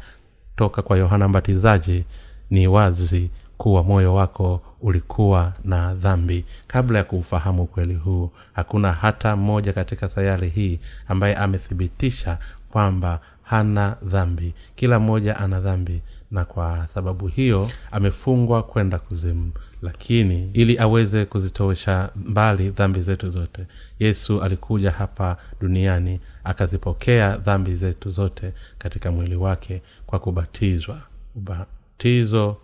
[0.55, 2.05] toka kwa yohana mbatizaji
[2.49, 6.45] ni wazi kuwa moyo wako ulikuwa na dhambi.
[6.67, 12.37] Kabla ya kuufahamu ukweli huu hakuna hata mmoja katika sayari hii ambaye amethibitisha
[12.69, 13.19] kwamba
[13.51, 14.53] hana dhambi.
[14.75, 19.51] Kila mmoja ana dhambi na kwa sababu hiyo amefungwa kwenda kuzimu.
[19.81, 23.65] Lakini ili aweze kuzitowesha mbali dhambi zetu zote
[23.99, 31.01] yesu alikuja hapa duniani akazipokea dhambi zetu zote katika mwili wake kwa kubatizwa.
[31.35, 32.57] Ubatizo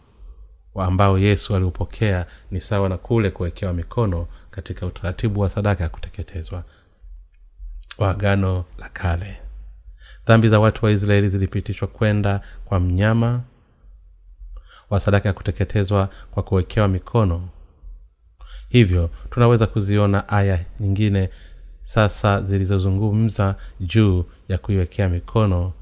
[0.76, 6.64] ambao yesu aliupokea ni sawa na kule kuwekewa mikono katika utaratibu wa sadaka ya kuteketezwa.
[7.98, 9.47] Wa agano la kale
[10.28, 13.42] dhambi za watu wa israeli zilipitishwa kwenda kwa mnyama
[14.90, 17.50] wa sadaka ya kuteketezwa kwa kuwekewa mikono.
[18.70, 21.30] Hivyo tunaweza kuziona aya nyingine
[21.84, 25.74] sasa zilizozungumza juu ya kuiwekea mikono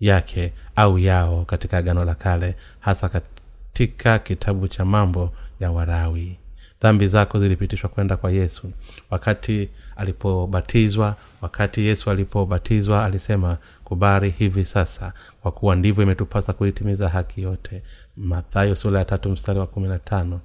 [0.00, 6.38] yake au yao katika agano la kale hasa katika kitabu cha mambo ya warawi
[6.82, 8.72] dhambi zako zilipitishwa kwenda kwa yesu.
[9.10, 17.42] Wakati alipobatizwa wakati yesu alipobatizwa alisema kubari hivi sasa kwa kuwa ndivyo imetupasa kuitimiza haki
[17.42, 17.82] yote.
[18.16, 20.40] Mathayo sura ya tatu mstari wa kumi na tano.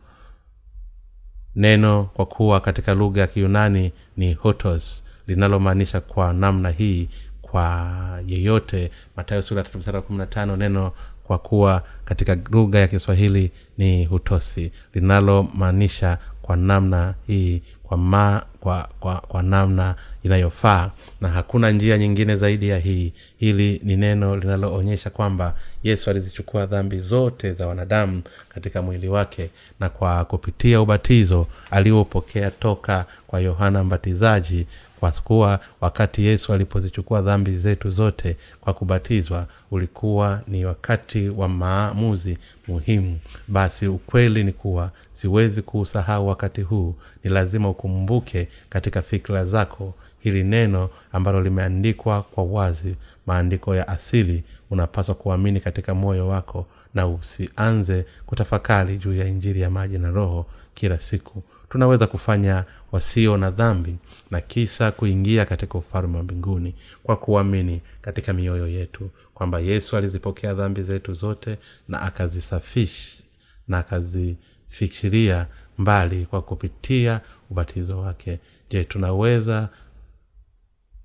[1.55, 7.09] Neno kwa kuwa katika lugha ya kiyunani ni hotos linalomaanisha kwa namna hii
[7.41, 7.91] kwa
[8.27, 8.91] yeyote.
[9.15, 10.91] Matayo sura tatu mstari wa kumi na tano neno
[11.23, 16.17] kwa kuwa katika lugha ya kiswahili ni hutosi linalomaanisha
[16.51, 20.89] kwa namna hii kwa ma kwa, kwa, kwa namna inayofaa
[21.21, 23.13] na hakuna njia nyingine zaidi ya hii.
[23.37, 29.89] Hili ni neno linaloonyesha kwamba yesu alizichukua dhambi zote za wanadamu katika mwili wake na
[29.89, 34.67] kwa kupitia ubatizo aliopokea toka kwa yohana mbatizaji
[35.01, 42.37] kwa kuwa wakati yesu alipozichukua dhambi zetu zote kwa kubatizwa ulikuwa ni wakati wa maamuzi
[42.67, 43.19] muhimu.
[43.47, 46.95] Basi ukweli ni kuwa siwezi kuusahau wakati huu.
[47.23, 52.95] Ni lazima ukumbuke katika fikira zako hili neno ambalo limeandikwa kwa wazi.
[53.25, 59.69] Maandiko ya asili unapaswa kuamini katika moyo wako na usianze kutafakari juu ya injili ya
[59.69, 61.43] maji na roho kila siku.
[61.69, 63.95] Tunaweza kufanya wasio na dhambi
[64.31, 70.53] na kisa kuingia katika ufalme wa mbinguni kwa kuamini katika mioyo yetu kwamba yesu alizipokea
[70.53, 73.23] dhambi zetu zote na akazisafish
[73.67, 78.39] na akazifikiria mbali kwa kupitia ubatizo wake.
[78.69, 79.69] Je tunaweza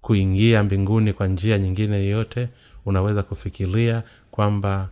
[0.00, 2.48] kuingia mbinguni kwa njia nyingine yoyote?
[2.86, 4.88] Unaweza kufikiria kwamba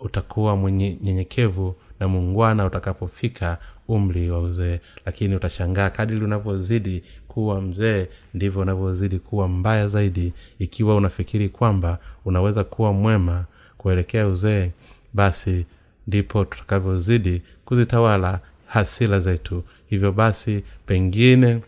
[0.00, 4.80] utakuwa mwenye nyenyekevu na muungwana utakapofika umri wa uzee.
[5.06, 10.32] Lakini utashangaa kadili unavyozidi kuwa mzee ndivyo unavyozidi kuwa mbaya zaidi.
[10.58, 13.44] Ikiwa unafikiri kwamba unaweza kuwa mwema
[13.78, 14.70] kuelekea uzee
[15.14, 15.66] basi
[16.06, 19.64] ndipo tutakavyozidi kuzitawala hasila zetu.
[19.86, 21.60] Hivyo basi pengine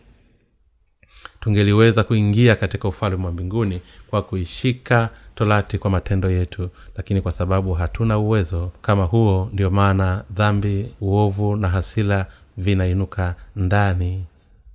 [1.39, 7.73] tungeliweza kuingia katika ufalme wa mbinguni kwa kuishika torati kwa matendo yetu lakini kwa sababu
[7.73, 12.25] hatuna uwezo kama huo ndio maana dhambi uovu na hasila
[12.57, 14.25] vinainuka ndani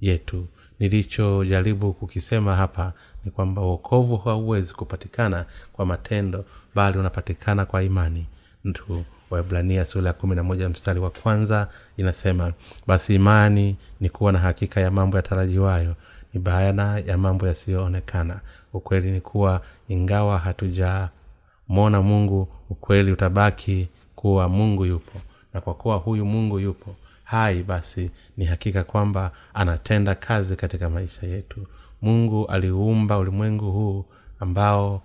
[0.01, 0.47] yetu.
[0.79, 2.93] Nilichojaribu kukisema hapa
[3.25, 8.27] ni kwamba uokovu hauwezi kupatikana kwa matendo bali unapatikana kwa imani.
[8.65, 12.53] Mtu waibrania sura ya kumi na moja mstari wa kwanza inasema
[12.87, 15.95] basi imani ni kuwa na hakika ya mambo yatarajiwayo
[16.35, 18.41] ni bayana ya mambo yasiyoonekana
[18.75, 25.21] ukweli ni kuwa ingawa hatujamwona mungu ukweli utabaki kuwa mungu yupo.
[25.55, 31.27] Na kwa kuwa huyu mungu yupo hai basi ni hakika kwamba anatenda kazi katika maisha
[31.27, 31.67] yetu.
[32.03, 34.05] Mungu aliumba ulimwengu huu
[34.41, 35.03] ambao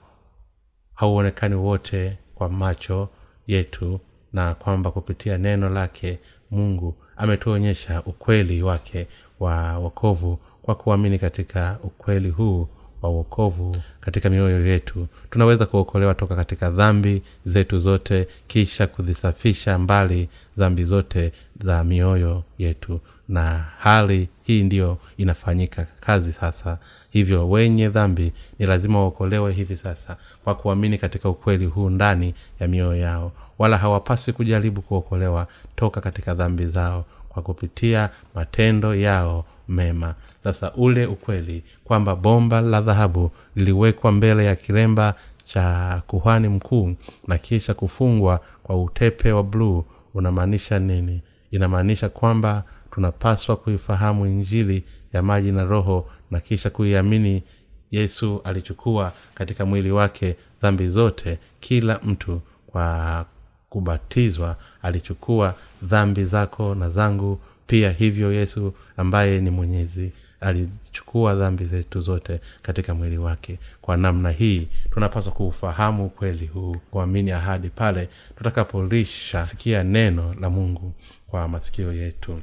[0.95, 3.09] hauonekani wote kwa macho
[3.47, 3.99] yetu
[4.33, 6.19] na kwamba kupitia neno lake
[6.51, 9.07] mungu ametuonyesha ukweli wake
[9.39, 12.67] wa wokovu kwa kuamini katika ukweli huu
[13.01, 15.07] wa uokovu katika mioyo yetu.
[15.31, 21.31] Tunaweza kuokolewa toka katika dhambi zetu zote kisha kuzisafisha mbali dhambi zote
[21.63, 22.99] za mioyo yetu.
[23.29, 26.77] Na hali hii ndiyo inafanyika kazi sasa.
[27.09, 32.67] Hivyo wenye dhambi ni lazima waokolewe hivi sasa kwa kuamini katika ukweli huu ndani ya
[32.67, 33.31] mioyo yao.
[33.59, 40.15] Wala hawapaswi kujaribu kuokolewa toka katika dhambi zao kwa kupitia matendo yao mema.
[40.43, 45.13] Sasa ule ukweli kwamba bomba la dhahabu liliwekwa mbele ya kilemba
[45.45, 46.95] cha kuhani mkuu
[47.27, 51.21] na kisha kufungwa kwa utepe wa bluu unamaanisha nini?
[51.51, 57.43] Inamaanisha kwamba tunapaswa kuifahamu injili ya maji na roho na kisha kuiamini
[57.91, 61.39] yesu alichukua katika mwili wake dhambi zote.
[61.59, 63.25] Kila mtu kwa
[63.69, 72.01] kubatizwa alichukua dhambi zako na zangu pia hivyo yesu ambaye ni mwenyezi alichukua dhambi zetu
[72.01, 73.59] zote katika mwili wake.
[73.81, 80.93] Kwa namna hii tunapaswa kuufahamu ukweli huu kuamini ahadi pale tutakapolisha sikia neno la mungu
[81.27, 82.41] kwa masikio yetu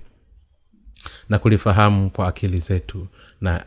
[1.29, 3.07] na kulifahamu kwa akili zetu
[3.41, 3.65] na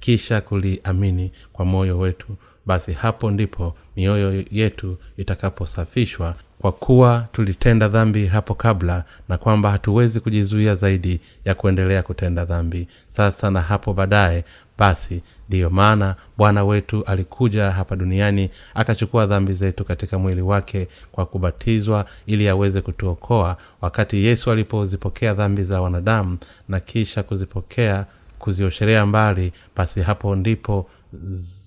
[0.00, 2.36] kisha kuliamini kwa moyo wetu
[2.66, 10.20] basi hapo ndipo mioyo yetu itakaposafishwa kwa kuwa tulitenda dhambi hapo kabla na kwamba hatuwezi
[10.20, 12.88] kujizuia zaidi ya kuendelea kutenda dhambi.
[13.08, 14.44] Sasa na hapo baadaye
[14.78, 21.26] basi ndiyo maana bwana wetu alikuja hapa duniani akachukua dhambi zetu katika mwili wake kwa
[21.26, 26.38] kubatizwa ili aweze kutuokoa wakati yesu alipozipokea dhambi za wanadamu
[26.68, 28.06] na kisha kuzipokea
[28.38, 30.90] kuziosherea mbali basi hapo ndipo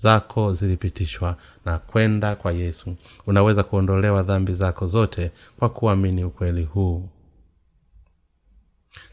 [0.01, 1.35] zako zilipitishwa
[1.65, 2.95] na kwenda kwa yesu.
[3.27, 7.09] Unaweza kuondolewa dhambi zako zote kwa kuamini ukweli huu.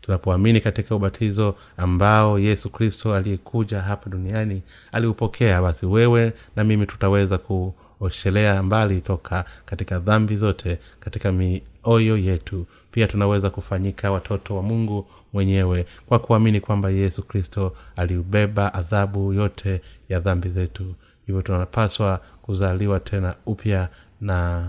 [0.01, 4.63] Tunapoamini katika ubatizo ambao yesu kristo aliyekuja hapa duniani
[4.93, 12.67] aliupokea basi wewe na mimi tutaweza kuoshelea mbali toka katika dhambi zote katika mioyo yetu
[12.97, 19.81] pia tunaweza kufanyika watoto wa mungu mwenyewe kwa kuamini kwamba yesu kristo aliubeba adhabu yote
[20.09, 20.95] ya dhambi zetu.
[21.27, 23.89] Hivyo tunapaswa kuzaliwa tena upya
[24.21, 24.67] na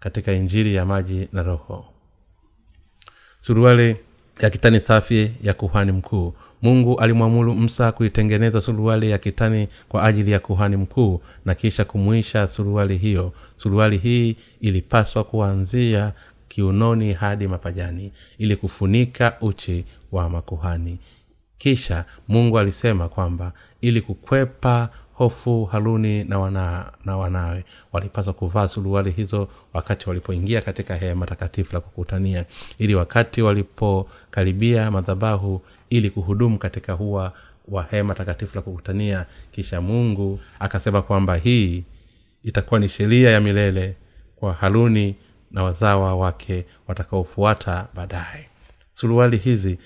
[0.00, 1.84] katika injili ya maji na roho.
[3.40, 3.96] Suruali
[4.40, 6.34] ya kitani safi ya kuhani mkuu.
[6.62, 12.48] Mungu alimwamuru msa kuitengeneza suruali ya kitani kwa ajili ya kuhani mkuu na kisha kumwisha
[12.48, 13.32] suruali hiyo.
[13.56, 16.12] Suruali hii ilipaswa kuanzia
[16.48, 20.98] kiunoni hadi mapajani ili kufunika uchi wa makuhani.
[21.58, 29.10] Kisha mungu alisema kwamba ili kukwepa hofu haruni na, wana, na wanawe walipaswa kuvaa suruali
[29.10, 32.44] hizo wakati walipoingia katika hema takatifu la kukutania
[32.78, 37.32] ili wakati walipokaribia madhabahu ili kuhudumu katika hua
[37.68, 39.26] wa hema takatifu la kukutania.
[39.52, 41.84] Kisha mungu akasema kwamba hii
[42.42, 43.96] itakuwa ni sheria ya milele
[44.36, 45.16] kwa haruni
[45.50, 48.48] na wazawa wake watakaofuata baadaye.
[48.92, 49.78] Suruali hizi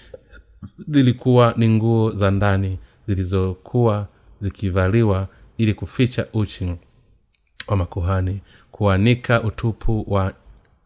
[0.89, 4.09] zilikuwa ni nguo za ndani zilizokuwa
[4.41, 6.77] zikivaliwa ili kuficha uchi
[7.67, 8.43] wa makuhani.
[8.71, 10.33] Kuanika utupu wa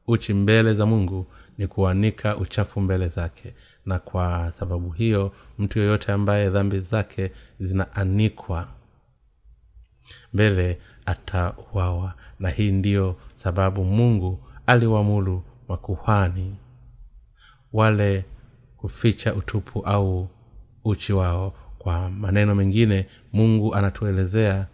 [0.07, 1.27] uchi mbele za mungu
[1.59, 3.55] ni kuanika uchafu mbele zake.
[3.87, 8.69] Na kwa sababu hiyo mtu yoyote ambaye dhambi zake zinaanikwa
[10.33, 12.15] mbele atauawa.
[12.41, 16.57] Na hii ndiyo sababu mungu aliwamulu makuhani
[17.73, 18.25] wale
[18.77, 20.29] kuficha utupu au
[20.85, 21.55] uchi wao.
[21.79, 24.67] Kwa maneno mengine mungu anatuelezea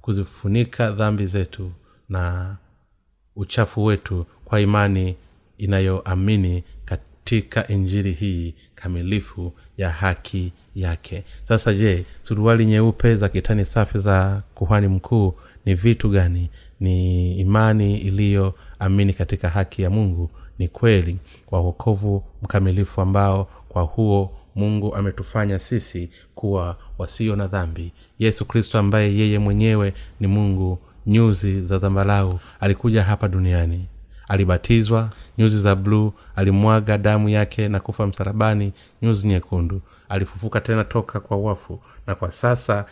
[0.00, 1.72] kuzifunika dhambi zetu
[2.08, 2.56] na
[3.36, 5.16] uchafu wetu kwa imani
[5.58, 11.24] inayoamini katika injili hii kamilifu ya haki yake.
[11.44, 15.34] Sasa je suruali nyeupe za kitani safi za kuhani mkuu
[15.64, 16.50] ni vitu gani?
[16.80, 17.98] Ni imani
[18.80, 25.58] iliyoamini katika haki ya mungu ni kweli kwa wokovu mkamilifu ambao kwa huo mungu ametufanya
[25.58, 27.92] sisi kuwa wasio na dhambi.
[28.18, 33.86] Yesu kristo ambaye yeye mwenyewe ni mungu nyuzi za dhambalau alikuja hapa duniani.
[34.28, 38.72] Alibatizwa nyuzi za bluu alimwaga damu yake na kufa msarabani
[39.02, 39.80] nyuzi nyekundu.
[40.08, 42.86] Alifufuka tena toka kwa wafu na kwa sasa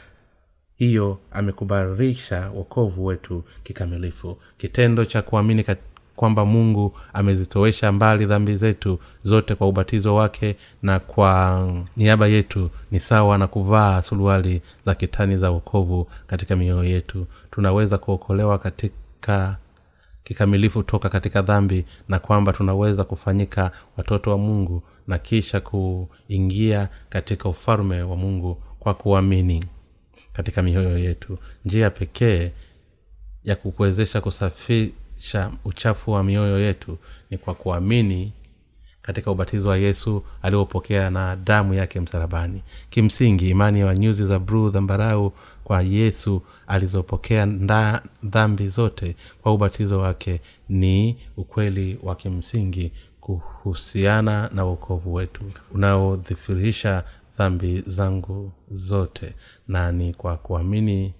[0.79, 4.37] hiyo amekubarisha wokovu wetu kikamilifu.
[4.59, 5.65] Kitendo cha kuamini
[6.17, 11.63] kwamba mungu amezitowesha mbali dhambi zetu zote kwa ubatizo wake na kwa
[11.97, 17.27] niaba yetu ni sawa na kuvaa suruali za kitani za wokovu katika mioyo yetu.
[17.51, 19.57] Tunaweza kuokolewa katika
[20.25, 27.49] kikamilifu toka katika dhambi na kwamba tunaweza kufanyika watoto wa mungu na kisha kuingia katika
[27.49, 29.65] ufalme wa mungu kwa kuamini
[30.39, 31.39] katika mioyo yetu.
[31.65, 32.51] Njia pekee
[33.45, 36.99] ya kukuwezesha kusafisha uchafu wa mioyo yetu
[37.31, 38.33] ni kwa kuamini
[39.03, 42.63] katika ubatizo wa yesu aliopokea na damu yake msalabani.
[42.91, 45.33] Kimsingi imani wa nyuzi za bruu dhambarau
[45.65, 47.47] kwa yesu alizopokea
[48.23, 55.43] dhambi zote kwa ubatizo wake ni ukweli wa kimsingi kuhusiana na uokovu wetu
[55.75, 57.05] unaodhifirisha
[57.39, 59.35] dhambi zangu zote.
[59.69, 61.15] Na ni kwa kuamini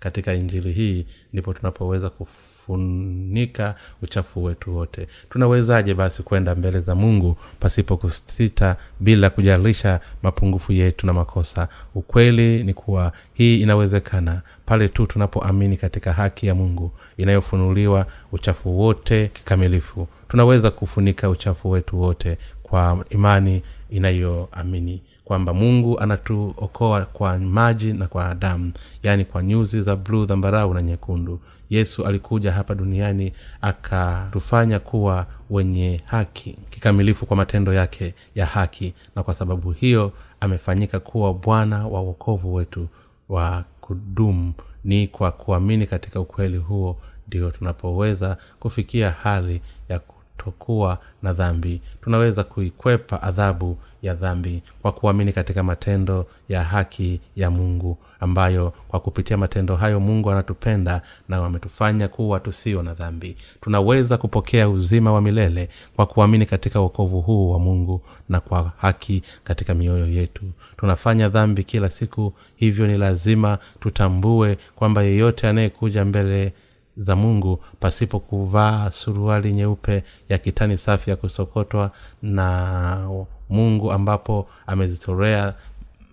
[0.00, 5.08] katika injili hii ndipo tunapoweza kufunika uchafu wetu wote.
[5.30, 11.68] Tunawezaje basi kwenda mbele za mungu pasipo kusita bila kujalisha mapungufu yetu na makosa?
[11.94, 19.28] Ukweli ni kuwa hii inawezekana pale tu tunapoamini katika haki ya mungu inayofunuliwa uchafu wote
[19.28, 20.08] kikamilifu.
[20.28, 25.02] Tunaweza kufunika uchafu wetu wote kwa imani inayoamini
[25.32, 28.72] kwamba mungu anatuokoa kwa maji na kwa damu
[29.02, 31.40] yaani kwa nyuzi za bluu dhambarau na nyekundu.
[31.70, 39.22] Yesu alikuja hapa duniani akatufanya kuwa wenye haki kikamilifu kwa matendo yake ya haki na
[39.22, 42.88] kwa sababu hiyo amefanyika kuwa bwana wa uokovu wetu
[43.28, 44.52] wa kudumu.
[44.84, 46.96] Ni kwa kuamini katika ukweli huo
[47.28, 51.80] ndio tunapoweza kufikia hali ya kutokuwa na dhambi.
[52.02, 59.00] Tunaweza kuikwepa adhabu ya dhambi kwa kuamini katika matendo ya haki ya mungu ambayo kwa
[59.00, 63.36] kupitia matendo hayo mungu anatupenda na ametufanya kuwa tusio na dhambi.
[63.60, 69.22] Tunaweza kupokea uzima wa milele kwa kuamini katika uokovu huu wa mungu na kwa haki
[69.44, 70.42] katika mioyo yetu.
[70.76, 76.52] Tunafanya dhambi kila siku hivyo ni lazima tutambue kwamba yeyote anayekuja mbele
[76.96, 81.90] za mungu pasipo kuvaa suruali nyeupe ya kitani safi ya kusokotwa
[82.22, 83.08] na
[83.52, 85.54] mungu ambapo amezitorea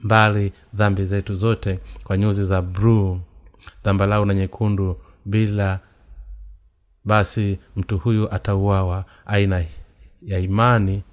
[0.03, 3.19] mbali dhambi zetu zote kwa nyuzi za bruu
[3.83, 5.79] dhambalau na nyekundu bila
[7.05, 9.05] basi mtu huyu atauawa.
[9.25, 9.65] Aina
[10.21, 11.03] ya imani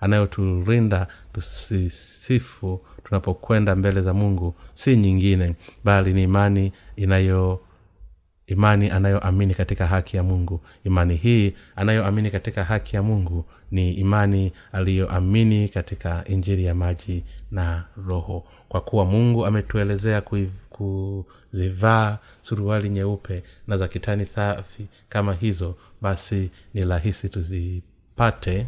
[0.00, 5.54] anayoturinda tusisifu tunapokwenda mbele za mungu si nyingine
[5.84, 7.60] bali ni imani inayo
[8.48, 10.60] imani anayoamini katika haki ya mungu.
[10.84, 17.84] Imani hii anayoamini katika haki ya mungu ni imani aliyoamini katika injiri ya maji na
[18.06, 18.44] roho.
[18.68, 20.22] Kwa kuwa mungu ametuelezea
[20.70, 28.66] kuzivaa suruali nyeupe na za kitani safi kama hizo basi ni rahisi tuzipate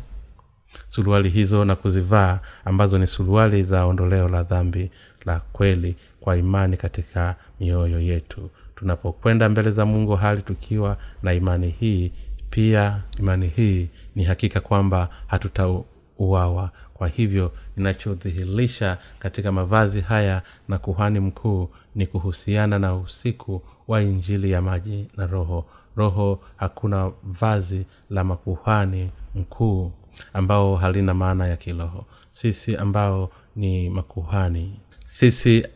[0.88, 4.90] suruali hizo na kuzivaa ambazo ni suruali za ondoleo la dhambi
[5.24, 8.50] la kweli kwa imani katika mioyo yetu
[8.80, 12.12] tunapokwenda mbele za mungu hali tukiwa na imani hii
[12.50, 16.70] pia imani hii ni hakika kwamba hatutauawa.
[16.94, 24.50] Kwa hivyo ninachodhihirisha katika mavazi haya na kuhani mkuu ni kuhusiana na usiku wa injili
[24.50, 25.64] ya maji na roho.
[25.96, 29.92] Roho hakuna vazi la makuhani mkuu
[30.32, 32.06] ambao halina maana ya kiroho.
[32.30, 34.80] Sisi ambao ni makuhani.
[35.04, 35.66] Sisi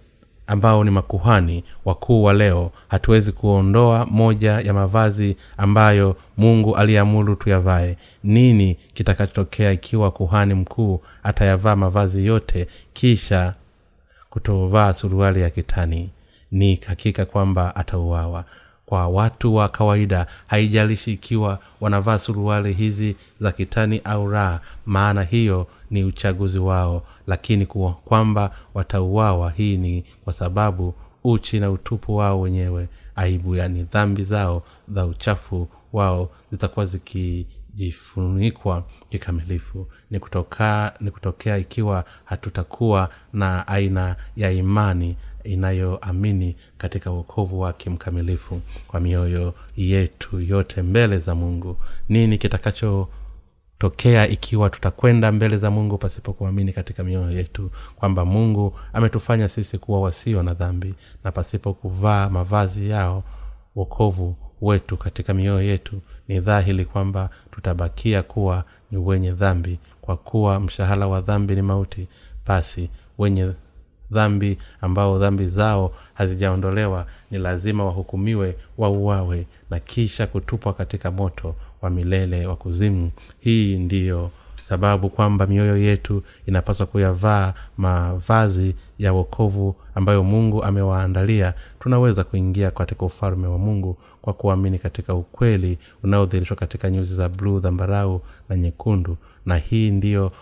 [0.46, 2.70] ambao ni makuhani wakuu wa leo.
[2.88, 7.96] Hatuwezi kuondoa moja ya mavazi ambayo mungu aliamuru tuyavae.
[8.24, 13.54] Nini kitakachotokea ikiwa kuhani mkuu atayavaa mavazi yote kisha
[14.30, 16.10] kutovaa suruali ya kitani?
[16.50, 18.44] Ni hakika kwamba atauawa
[18.86, 20.26] kwa watu wa kawaida.
[20.46, 27.02] Haijalishi ikiwa wanavaa suruali hizi za kitani au raha maana hiyo ni uchaguzi wao.
[27.26, 33.82] Lakini kuwa kwamba watauawa hii ni kwa sababu uchi na utupu wao wenyewe aibu yani
[33.82, 39.86] dhambi zao za uchafu wao zitakuwa zikijifunikwa kikamilifu.
[40.10, 48.60] Ni kutoka ni kutokea ikiwa hatutakuwa na aina ya imani inayoamini katika uokovu wake mkamilifu
[48.88, 51.76] kwa mioyo yetu yote mbele za mungu.
[52.08, 59.78] Nini kitakachotokea ikiwa tutakwenda mbele za mungu pasipokuamini katika mioyo yetu kwamba mungu ametufanya sisi
[59.78, 63.24] kuwa wasio na dhambi na pasipo kuvaa mavazi yao
[63.76, 69.78] wokovu wetu katika mioyo yetu ni dhahiri kwamba tutabakia kuwa ni wenye dhambi.
[70.00, 72.08] Kwa kuwa mshahara wa dhambi ni mauti
[72.46, 73.52] basi wenye
[74.14, 81.90] dhambi ambao dhambi zao hazijaondolewa ni lazima wahukumiwe wauawe na kisha kutupwa katika moto wa
[81.90, 83.10] milele wa kuzimu.
[83.40, 84.30] Hii ndiyo
[84.68, 91.54] sababu kwamba mioyo yetu inapaswa kuyavaa mavazi ya wokovu ambayo mungu amewaandalia.
[91.80, 97.60] Tunaweza kuingia katika ufalme wa mungu kwa kuamini katika ukweli unaodhirishwa katika nyuzi za bluu
[97.60, 99.16] dhambarau na nyekundu.
[99.46, 100.32] Na hii ndiyo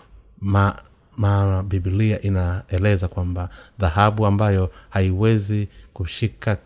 [0.41, 0.75] ma
[1.17, 3.49] maana bibilia inaeleza kwamba
[3.79, 6.57] dhahabu ambayo haiwezi kushika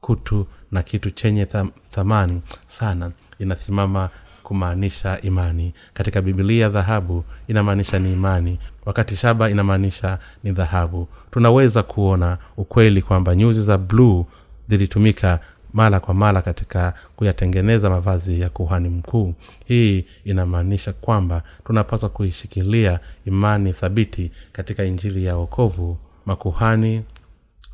[0.00, 1.46] kutu na kitu chenye
[1.90, 4.10] thamani sana inasimama
[4.42, 5.74] kumaanisha imani.
[5.94, 8.58] Katika bibilia dhahabu inamaanisha ni imani.
[8.84, 11.08] Wakati shaba inamaanisha ni dhahabu.
[11.30, 14.26] Tunaweza kuona ukweli kwamba nyuzi za bluu
[14.68, 15.40] zilitumika
[15.76, 19.34] mara kwa mara katika kuyatengeneza mavazi ya kuhani mkuu.
[19.66, 27.02] Hii inamaanisha kwamba tunapaswa kuishikilia imani thabiti katika injili ya okovu makuhani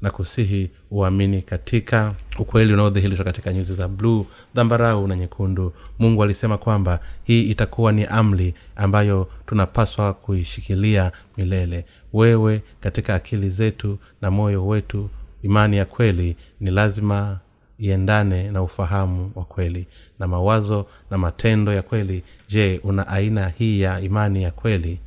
[0.01, 5.73] na kusihi uamini katika ukweli unaodhihirishwa katika nyuzi za bluu dhambarau na nyekundu.
[5.99, 11.85] Mungu alisema kwamba hii itakuwa ni amri ambayo tunapaswa kuishikilia milele.
[12.13, 15.11] Wewe katika akili zetu na moyo wetu
[15.43, 17.39] imani ya kweli ni lazima
[17.83, 19.87] iendane na ufahamu wa kweli
[20.19, 22.23] na mawazo na matendo ya kweli.
[22.49, 25.01] Je una aina hii ya imani ya kweli?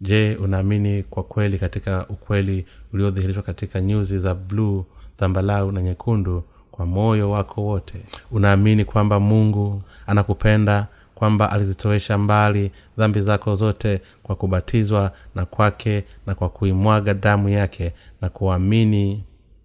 [0.00, 4.84] Je unaamini kwa kweli katika ukweli uliodhihirishwa katika nyuzi za bluu
[5.18, 7.98] dhambalau na nyekundu kwa moyo wako wote?
[8.30, 16.34] Unaamini kwamba mungu anakupenda kwamba alizitowesha mbali dhambi zako zote kwa kubatizwa na kwake na
[16.34, 19.24] kwa kuimwaga damu yake na kuamini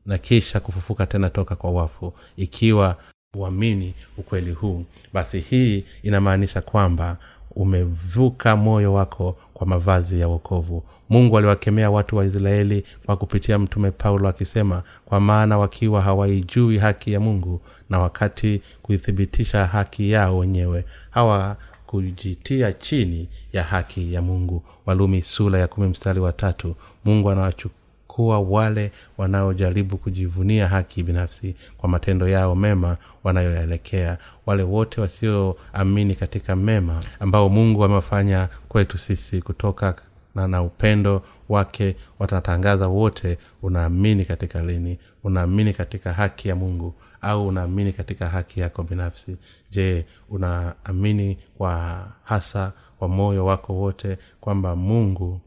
[0.10, 2.96] na kisha kufufuka tena toka kwa wafu ikiwa
[3.38, 4.86] uamini ukweli huu.
[5.14, 7.18] Basi hii inamaanisha kwamba
[7.56, 10.84] umevuka moyo wako kwa mavazi ya wokovu.
[11.10, 17.14] Mungu aliwakemea watu wa israeli kwa kupitia mtume paulo akisema kwa maana wakiwa hawaijui haki
[17.14, 24.64] ya mungu na wakati kuithibitisha haki yao wenyewe hawa kujitia chini ya haki ya mungu.
[24.86, 26.76] Walumi sula ya kumi mstari wa tatu.
[27.06, 27.79] Mungu anawachukua
[28.20, 36.56] kuwa wale wanaojaribu kujivunia haki binafsi kwa matendo yao mema wanayoelekea wale wote wasioamini katika
[36.56, 39.96] mema ambao mungu amewafanya kwetu sisi kutoka
[40.36, 45.00] na na upendo wake watatangaza wote unaamini katika lini?
[45.24, 49.38] Unaamini katika haki ya mungu au unaamini katika haki yako binafsi?
[49.72, 55.42] Je unaamini kwa hasa kwa moyo wako wote kwamba mungu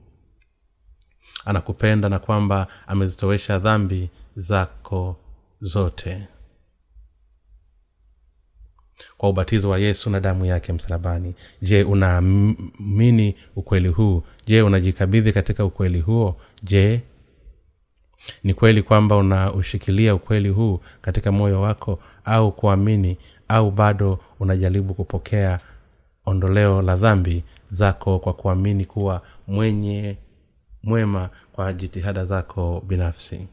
[1.44, 5.16] anakupenda na kwamba amezitowesha dhambi zako
[5.60, 6.28] zote.
[9.16, 11.34] Kwa ubatizo wa yesu na damu yake msalabani.
[11.62, 14.22] Je unaamini ukweli huu?
[14.46, 16.36] Je unajikabidhi katika ukweli huo?
[16.62, 17.02] Je
[18.44, 23.18] ni kweli kwamba unaushikilia ukweli huu katika moyo wako au kuamini
[23.48, 25.60] au bado unajaribu kupokea
[26.26, 30.16] ondoleo la dhambi zako kwa kuamini kuwa mwenye
[30.82, 33.48] mwema kwa jitihada zako binafsi.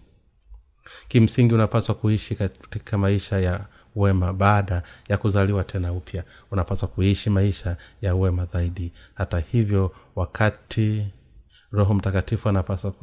[1.08, 3.66] Kimsingi unapaswa kuishi katika maisha ya
[3.96, 4.34] wema.
[4.34, 8.94] Baada ya kuzaliwa tena upya unapaswa kuishi maisha ya wema zaidi.
[9.14, 11.08] Hata hivyo wakati
[11.72, 12.94] roho mtakatifu anapaswa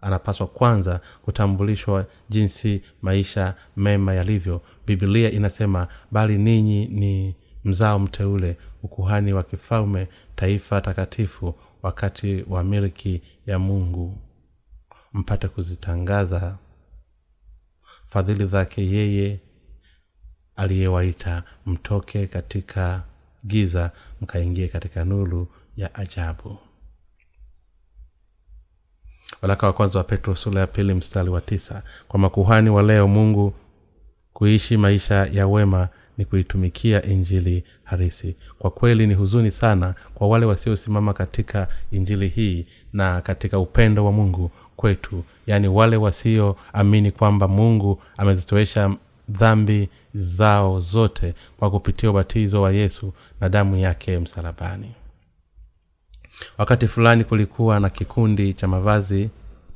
[0.00, 4.62] anapaswa kwanza kutambulishwa jinsi maisha mema yalivyo.
[4.86, 13.22] Bibilia inasema bali ninyi ni mzao mteule ukuhani wa kifalme taifa takatifu wakati wa milki
[13.46, 14.18] ya mungu
[15.12, 16.58] mpate kuzitangaza
[18.06, 19.40] fadhili zake yeye
[20.56, 23.02] aliyewaita mtoke katika
[23.46, 26.58] giza mkaingie katika nuru ya ajabu.
[29.42, 31.82] Waraka wa kwanza wa petro sura ya pili mstari wa tisa.
[32.08, 33.54] Kwa makuhani wa leo mungu
[34.32, 35.88] kuishi maisha ya wema
[36.20, 38.36] ni kuitumikia injili harisi.
[38.58, 44.12] Kwa kweli ni huzuni sana kwa wale wasiosimama katika injili hii na katika upendo wa
[44.12, 45.24] mungu kwetu.
[45.46, 48.96] Yaani wale wasioamini kwamba mungu amezitowesha
[49.28, 54.92] dhambi zao zote kwa kupitia ubatizo wa yesu na damu yake msalabani.
[56.58, 59.30] Wakati fulani kulikuwa na kikundi cha mavazi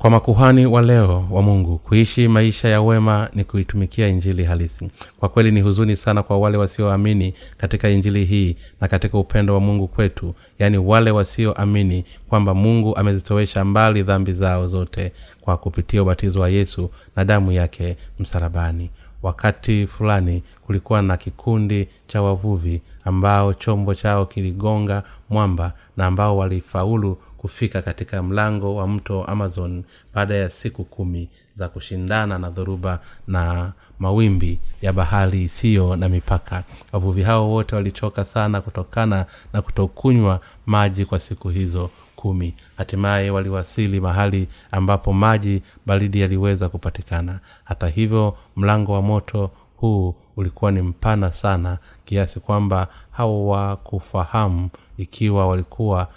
[0.04, 4.90] kwa makuhani wa leo wa mungu kuishi maisha ya wema ni kuitumikia injili halisi.
[5.20, 9.60] Kwa kweli ni huzuni sana kwa wale wasioamini katika injili hii na katika upendo wa
[9.60, 16.40] mungu kwetu yaani wale wasioamini kwamba mungu amezitowesha mbali dhambi zao zote kwa kupitia ubatizo
[16.40, 18.90] wa yesu na damu yake msalabani.
[19.22, 27.18] Wakati fulani kulikuwa na kikundi cha wavuvi ambao chombo chao kiligonga mwamba na ambao walifaulu
[27.44, 29.84] kufika katika mlango wa mto amazon
[30.14, 36.64] baada ya siku kumi za kushindana na dhoruba na mawimbi ya bahari isiyo na mipaka.
[36.92, 42.54] Wavuvi hao wote walichoka sana kutokana na kutokunywa maji kwa siku hizo kumi.
[42.76, 47.40] Hatimaye waliwasili mahali ambapo maji baridi yaliweza kupatikana.
[47.64, 54.68] Hata hivyo mlango wa moto huu ulikuwa ni mpana sana kiasi kwamba hawakufahamu
[54.98, 56.08] ikiwa walikuwa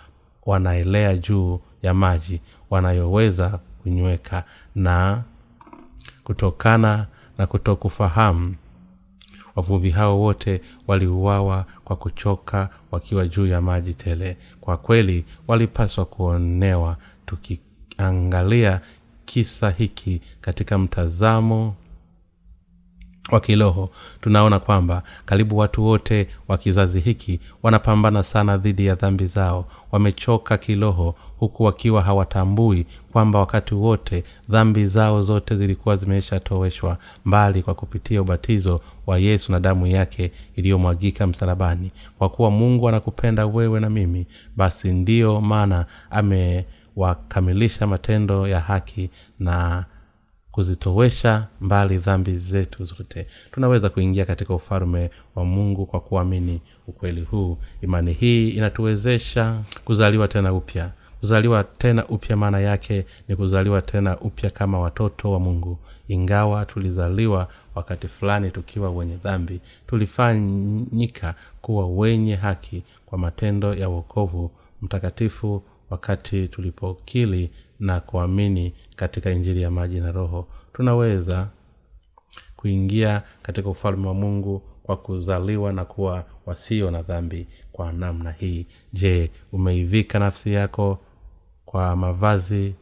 [0.48, 4.43] wanaelea juu ya maji wanayoweza kunyweka
[4.76, 5.24] na
[6.24, 8.56] kutokana na kutokufahamu.
[9.56, 14.38] Wavuvi hao wote waliuawa kwa kuchoka wakiwa juu ya maji tele.
[14.62, 18.82] Kwa kweli walipaswa kuonewa tukiangalia
[19.26, 21.76] kisa hiki katika mtazamo
[23.32, 23.90] wa kiroho
[24.22, 29.66] tunaona kwamba karibu watu wote wa kizazi hiki wanapambana sana dhidi ya dhambi zao.
[29.92, 37.74] Wamechoka kiroho huku wakiwa hawatambui kwamba wakati wote dhambi zao zote zilikuwa zimeshatoweshwa mbali kwa
[37.74, 41.92] kupitia ubatizo wa yesu na damu yake iliyomwagika msalabani.
[42.18, 49.10] Kwa kuwa mungu anakupenda wewe na mimi basi ndiyo maana amewakamilisha matendo ya haki
[49.40, 49.86] na
[50.68, 53.28] kuzitowesha mbali dhambi zetu zote.
[53.51, 57.58] Tunaweza kuingia katika ufalme wa mungu kwa kuamini ukweli huu.
[57.82, 60.91] Imani hii inatuwezesha kuzaliwa tena upya.
[61.20, 65.78] Kuzaliwa tena upya maana yake ni kuzaliwa tena upya kama watoto wa mungu.
[66.08, 74.51] Ingawa tulizaliwa wakati fulani tukiwa wenye dhambi tulifanyika kuwa wenye haki kwa matendo ya uokovu
[74.82, 80.48] mtakatifu wakati tulipokili na kuamini katika injili ya maji na roho.
[80.74, 81.48] Tunaweza
[82.56, 88.68] kuingia katika ufalme wa mungu kwa kuzaliwa na kuwa wasio na dhambi kwa namna hii.
[88.94, 91.00] Je umeivika nafsi yako
[91.66, 92.76] kwa mavazi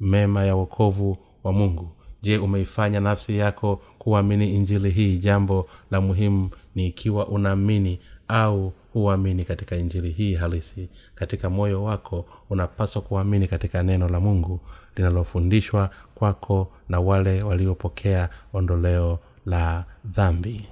[0.00, 1.90] mema ya wokovu wa mungu?
[2.22, 5.16] Je umeifanya nafsi yako kuamini injili hii?
[5.18, 10.88] Jambo la muhimu ni ikiwa unaamini au huamini katika injili hii halisi.
[11.14, 14.60] Katika moyo wako unapaswa kuamini katika neno la mungu
[14.96, 20.68] linalofundishwa kwako na wale waliopokea ondoleo la dhambi.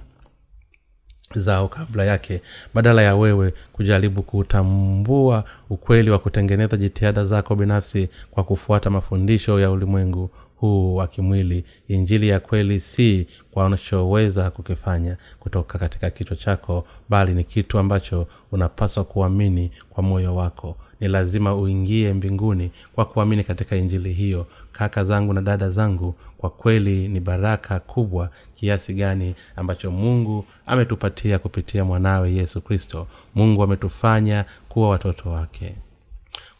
[1.35, 2.41] Zao kabla yake
[2.73, 9.71] badala ya wewe kujaribu kutambua ukweli wa kutengeneza jitihada zako binafsi kwa kufuata mafundisho ya
[9.71, 11.65] ulimwengu huu wa kimwili.
[11.87, 18.27] Injili ya kweli si kwa unachoweza kukifanya kutoka katika kichwa chako bali ni kitu ambacho
[18.51, 20.77] unapaswa kuamini kwa moyo wako.
[20.99, 24.47] Ni lazima uingie mbinguni kwa kuamini katika injili hiyo.
[24.71, 31.39] Kaka zangu na dada zangu kwa kweli ni baraka kubwa kiasi gani ambacho mungu ametupatia
[31.39, 33.07] kupitia mwanawe yesu kristo.
[33.35, 35.75] Mungu ametufanya kuwa watoto wake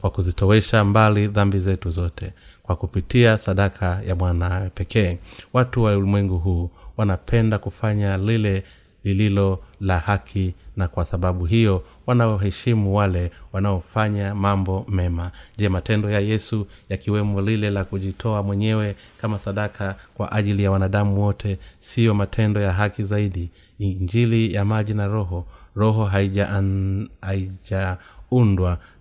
[0.02, 2.34] kwa kuzitowesha mbali dhambi zetu zote
[2.64, 5.18] kwa kupitia sadaka ya mwanawe pekee.
[5.54, 8.64] Watu wa ulimwengu huu wanapenda kufanya lile
[9.04, 15.32] lililo la haki na kwa sababu hiyo wanaoheshimu wale wanaofanya mambo mema.
[15.58, 21.22] Je matendo ya yesu yakiwemo lile la kujitoa mwenyewe kama sadaka kwa ajili ya wanadamu
[21.22, 23.50] wote siyo matendo ya haki zaidi?
[23.80, 25.46] Injili ya maji na roho.
[25.76, 27.98] Roho haijaundwa haija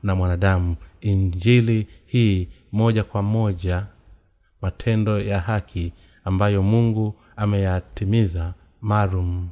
[0.03, 0.77] na mwanadamu.
[1.01, 3.87] Injili hii moja kwa moja
[4.63, 5.93] matendo ya haki
[6.25, 9.49] ambayo mungu ameyatimiza maalum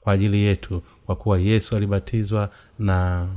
[0.00, 3.28] kwa ajili yetu kwa kuwa yesu alibatizwa na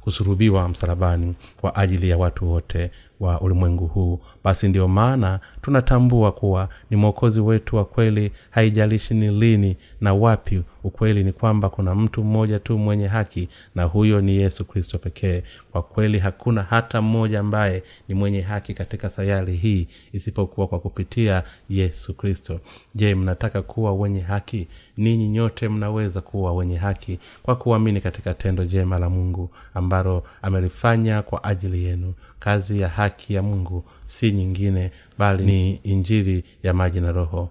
[0.00, 4.20] kusurubiwa msalabani kwa ajili ya watu wote wa ulimwengu huu.
[4.44, 10.62] Basi ndiyo maana tunatambua kuwa ni mwokozi wetu wa kweli haijalishi ni lini na wapi
[10.84, 15.42] ukweli ni kwamba kuna mtu mmoja tu mwenye haki na huyo ni yesu kristo pekee.
[15.72, 21.42] Kwa kweli hakuna hata mmoja ambaye ni mwenye haki katika sayari hii isipokuwa kwa kupitia
[21.68, 22.60] yesu kristo.
[22.94, 24.68] Je mnataka kuwa wenye haki?
[24.96, 31.22] Ninyi nyote mnaweza kuwa wenye haki kwa kuamini katika tendo jema la mungu ambalo amelifanya
[31.22, 32.14] kwa ajili yenu.
[32.38, 37.50] Kazi ya haki ya mungu si nyingine bali ni injili ya maji na roho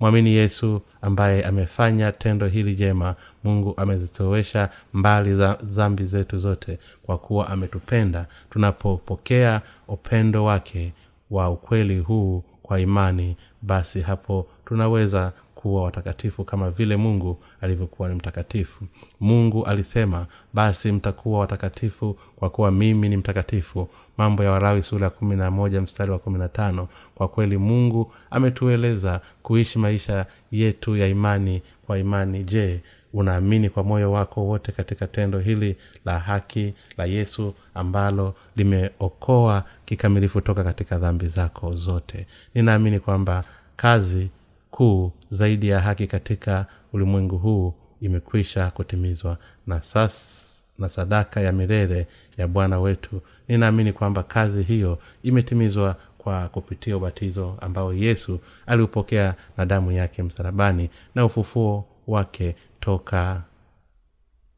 [0.00, 7.18] mwamini yesu ambaye amefanya tendo hili jema mungu amezitowesha mbali za dhambi zetu zote kwa
[7.18, 8.26] kuwa ametupenda.
[8.50, 10.92] Tunapopokea upendo wake
[11.30, 15.32] wa ukweli huu kwa imani basi hapo tunaweza
[15.62, 18.84] kuwa watakatifu kama vile mungu alivyokuwa ni mtakatifu.
[19.20, 23.88] Mungu alisema basi mtakuwa watakatifu kwa kuwa mimi ni mtakatifu.
[24.18, 26.88] Mambo ya warawi sura ya kumi na moja mstari wa kumi na tano.
[27.14, 32.44] Kwa kweli mungu ametueleza kuishi maisha yetu ya imani kwa imani.
[32.44, 32.80] Je
[33.12, 40.40] unaamini kwa moyo wako wote katika tendo hili la haki la yesu ambalo limeokoa kikamilifu
[40.40, 42.26] toka katika dhambi zako zote?
[42.54, 43.44] Ninaamini kwamba
[43.76, 44.30] kazi
[44.70, 49.38] kuu zaidi ya haki katika ulimwengu huu imekwisha kutimizwa.
[49.66, 52.06] Na sas, na sadaka ya milele
[52.36, 53.20] ya bwana wetu.
[53.48, 60.90] Ninaamini kwamba kazi hiyo imetimizwa kwa kupitia ubatizo ambao yesu aliupokea na damu yake msalabani
[61.14, 63.42] na ufufuo wake toka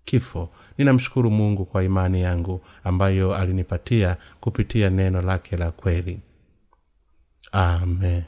[0.05, 0.49] kifo.
[0.79, 6.21] Ninamshukuru mungu kwa imani yangu ambayo alinipatia kupitia neno lake la kweli.
[7.53, 8.23] Amen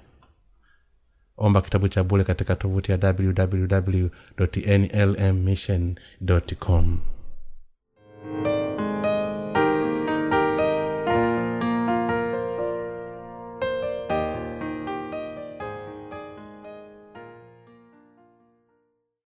[1.42, 4.06] omba kitabu cha bule katika tovuti ya www
[4.66, 5.94] nlmmission
[6.58, 6.98] com.